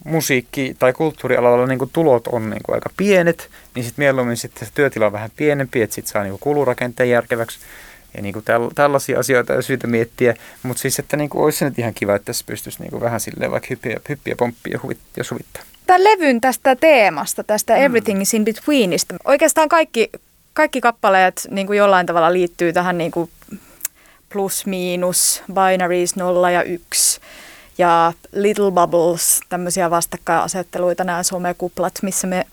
musiikki- 0.03 0.75
tai 0.79 0.93
kulttuurialalla 0.93 1.67
niin 1.67 1.89
tulot 1.93 2.27
on 2.27 2.49
niin 2.49 2.61
aika 2.67 2.89
pienet, 2.97 3.49
niin 3.75 3.83
sitten 3.85 4.03
mieluummin 4.03 4.37
sitten 4.37 4.67
se 4.67 4.73
työtila 4.73 5.05
on 5.05 5.11
vähän 5.11 5.31
pienempi, 5.35 5.81
että 5.81 5.93
sitten 5.93 6.11
saa 6.11 6.23
niin 6.23 6.39
kulurakenteen 6.39 7.09
järkeväksi. 7.09 7.59
Ja 8.17 8.21
niin 8.21 8.33
kuin 8.33 8.45
täl, 8.45 8.69
tällaisia 8.75 9.19
asioita 9.19 9.53
on 9.53 9.63
syytä 9.63 9.87
miettiä, 9.87 10.35
mutta 10.63 10.81
siis, 10.81 10.99
että 10.99 11.17
niin 11.17 11.29
kuin 11.29 11.43
olisi 11.43 11.57
se 11.57 11.65
nyt 11.65 11.79
ihan 11.79 11.93
kiva, 11.93 12.15
että 12.15 12.25
tässä 12.25 12.43
pystyisi 12.47 12.81
niin 12.81 12.91
kuin 12.91 13.01
vähän 13.01 13.19
silleen 13.19 13.51
vaikka 13.51 13.67
hyppiä, 13.69 13.99
hyppiä 14.09 14.35
pomppia 14.37 14.73
ja, 14.73 14.79
huvit, 14.83 14.99
ja 15.17 15.23
suvittaa. 15.23 15.63
Tämän 15.85 16.03
levyn 16.03 16.41
tästä 16.41 16.75
teemasta, 16.75 17.43
tästä 17.43 17.75
mm. 17.75 17.81
Everything 17.81 18.21
is 18.21 18.33
in 18.33 18.45
Betweenista, 18.45 19.15
oikeastaan 19.25 19.69
kaikki, 19.69 20.09
kaikki 20.53 20.81
kappaleet 20.81 21.47
niin 21.51 21.67
kuin 21.67 21.77
jollain 21.77 22.05
tavalla 22.05 22.33
liittyy 22.33 22.73
tähän 22.73 22.97
niin 22.97 23.11
kuin 23.11 23.29
plus, 24.29 24.65
miinus, 24.65 25.43
binaries, 25.47 26.15
nolla 26.15 26.51
ja 26.51 26.63
yksi 26.63 27.19
ja 27.77 28.13
Little 28.31 28.71
Bubbles, 28.71 29.39
tämmöisiä 29.49 29.89
vastakkainasetteluita, 29.89 31.03
nämä 31.03 31.23
somekuplat, 31.23 31.93
missä 32.01 32.27
me, 32.27 32.45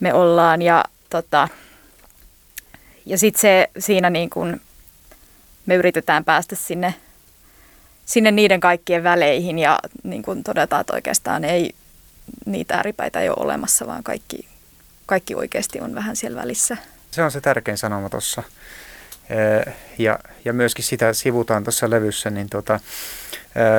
me 0.00 0.14
ollaan. 0.14 0.62
Ja, 0.62 0.84
tota, 1.10 1.48
ja 3.06 3.18
sitten 3.18 3.40
se 3.40 3.70
siinä 3.78 4.10
niin 4.10 4.30
kuin 4.30 4.60
me 5.66 5.74
yritetään 5.74 6.24
päästä 6.24 6.56
sinne, 6.56 6.94
sinne 8.06 8.30
niiden 8.30 8.60
kaikkien 8.60 9.02
väleihin 9.02 9.58
ja 9.58 9.78
niin 10.02 10.22
kuin 10.22 10.44
todetaan, 10.44 10.80
että 10.80 10.94
oikeastaan 10.94 11.44
ei 11.44 11.74
niitä 12.46 12.74
ääripäitä 12.74 13.20
ei 13.20 13.28
ole 13.28 13.36
olemassa, 13.40 13.86
vaan 13.86 14.02
kaikki, 14.02 14.48
kaikki 15.06 15.34
oikeasti 15.34 15.80
on 15.80 15.94
vähän 15.94 16.16
siellä 16.16 16.40
välissä. 16.40 16.76
Se 17.10 17.22
on 17.22 17.30
se 17.30 17.40
tärkein 17.40 17.78
sanoma 17.78 18.08
tuossa. 18.08 18.42
Ja, 19.98 20.18
ja 20.44 20.52
myöskin 20.52 20.84
sitä 20.84 21.12
sivutaan 21.12 21.64
tuossa 21.64 21.90
levyssä, 21.90 22.30
niin 22.30 22.48
tota, 22.50 22.80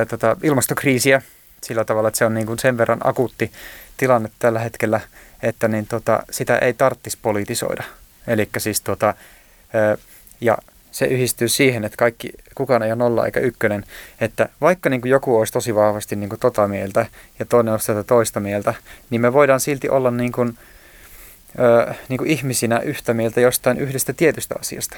tota, 0.10 0.38
ilmastokriisiä 0.44 1.22
sillä 1.64 1.86
tavalla, 1.86 2.08
että 2.08 2.18
se 2.18 2.26
on 2.26 2.34
niin 2.34 2.48
kuin 2.48 2.60
sen 2.60 2.78
verran 2.78 3.00
akuutti 3.04 3.52
tilanne 3.98 4.30
tällä 4.40 4.60
hetkellä, 4.60 5.00
että 5.44 5.68
niin 5.68 5.88
tota, 5.88 6.24
sitä 6.32 6.58
ei 6.58 6.74
tarttisi 6.74 7.18
politisoida. 7.22 7.84
Eli 8.28 8.50
siis 8.58 8.82
tota, 8.82 9.14
ja 10.42 10.58
se 10.92 11.06
yhdistyy 11.06 11.48
siihen, 11.48 11.84
että 11.84 11.98
kaikki, 11.98 12.30
kukaan 12.56 12.84
ei 12.84 12.92
ole 12.92 12.96
nolla 12.96 13.26
eikä 13.26 13.40
ykkönen, 13.40 13.86
että 14.22 14.50
vaikka 14.62 14.90
niin 14.90 15.02
kuin 15.02 15.12
joku 15.12 15.38
olisi 15.38 15.54
tosi 15.54 15.76
vahvasti 15.76 16.16
niin 16.16 16.30
kuin 16.30 16.40
tota 16.40 16.68
mieltä 16.68 17.06
ja 17.40 17.46
toinen 17.46 17.72
olisi 17.72 17.88
tätä 17.88 18.04
toista 18.04 18.40
mieltä, 18.40 18.74
niin 19.10 19.22
me 19.22 19.34
voidaan 19.34 19.60
silti 19.60 19.90
olla 19.90 20.12
niin 20.12 20.32
kuin, 20.32 20.58
ö, 21.60 21.94
niin 22.10 22.18
kuin 22.18 22.30
ihmisinä 22.30 22.80
yhtä 22.80 23.14
mieltä 23.14 23.42
jostain 23.42 23.78
yhdestä 23.78 24.14
tietystä 24.14 24.56
asiasta. 24.60 24.98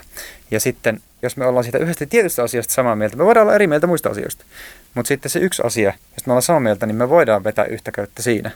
Ja 0.52 0.60
sitten, 0.60 1.02
jos 1.22 1.38
me 1.38 1.46
ollaan 1.46 1.63
siitä 1.63 1.78
yhdestä 1.78 2.06
tietystä 2.06 2.44
asiasta 2.44 2.74
samaa 2.74 2.96
mieltä, 2.96 3.18
me 3.18 3.26
voidaan 3.26 3.44
olla 3.44 3.56
eri 3.56 3.68
mieltä 3.68 3.88
muista 3.88 4.10
asioista. 4.10 4.46
Mutta 4.94 5.08
sitten 5.08 5.30
se 5.30 5.39
yksi 5.39 5.62
asia, 5.66 5.94
jos 6.18 6.26
me 6.26 6.32
ollaan 6.32 6.42
samaa 6.42 6.60
mieltä, 6.60 6.86
niin 6.86 6.96
me 6.96 7.10
voidaan 7.10 7.44
vetää 7.44 7.66
yhtä 7.66 7.92
köyttä 7.92 8.22
siinä. 8.22 8.52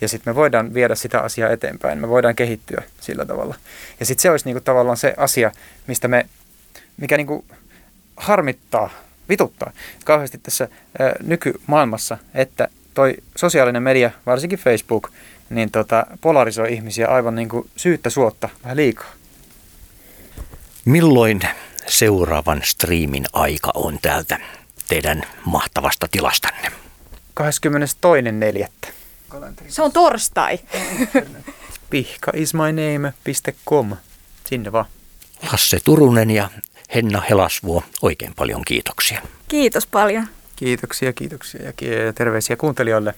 Ja 0.00 0.08
sitten 0.08 0.32
me 0.32 0.34
voidaan 0.34 0.74
viedä 0.74 0.94
sitä 0.94 1.20
asiaa 1.20 1.50
eteenpäin. 1.50 1.98
Me 1.98 2.08
voidaan 2.08 2.36
kehittyä 2.36 2.82
sillä 3.00 3.24
tavalla. 3.26 3.54
Ja 4.00 4.06
sitten 4.06 4.22
se 4.22 4.30
olisi 4.30 4.44
niin 4.44 4.54
kuin 4.54 4.64
tavallaan 4.64 4.96
se 4.96 5.14
asia, 5.16 5.52
mistä 5.86 6.08
me, 6.08 6.26
mikä 6.96 7.16
niin 7.16 7.26
kuin 7.26 7.44
harmittaa 8.16 8.90
vituttaa 9.28 9.72
kauheasti 10.04 10.38
tässä 10.38 10.68
ää, 10.98 11.12
nykymaailmassa, 11.22 12.18
että 12.34 12.68
toi 12.94 13.14
sosiaalinen 13.36 13.82
media, 13.82 14.10
varsinkin 14.26 14.58
Facebook, 14.58 15.10
niin 15.54 15.70
tota, 15.70 16.06
polarisoi 16.20 16.72
ihmisiä 16.72 17.08
aivan 17.08 17.34
niin 17.34 17.48
kuin 17.48 17.70
syyttä 17.76 18.10
suotta 18.10 18.48
vähän 18.64 18.76
liikaa. 18.76 19.10
Milloin 20.84 21.40
seuraavan 21.86 22.60
striimin 22.64 23.24
aika 23.32 23.70
on 23.74 23.98
täältä 24.02 24.38
teidän 24.88 25.22
mahtavasta 25.44 26.06
tilastanne? 26.10 26.72
22.4. 27.40 27.46
Se 29.68 29.82
on 29.82 29.92
torstai. 29.92 30.58
Pihkaismyname.com. 31.90 33.96
Sinne 34.44 34.72
vaan. 34.72 34.84
Lasse 35.52 35.78
Turunen 35.84 36.30
ja 36.30 36.50
Henna 36.94 37.20
Helasvuo, 37.20 37.82
oikein 38.02 38.32
paljon 38.36 38.64
kiitoksia. 38.64 39.22
Kiitos 39.48 39.86
paljon. 39.86 40.26
Kiitoksia, 40.56 41.12
kiitoksia 41.12 41.62
ja 41.64 41.72
terveisiä 42.14 42.56
kuuntelijoille. 42.56 43.14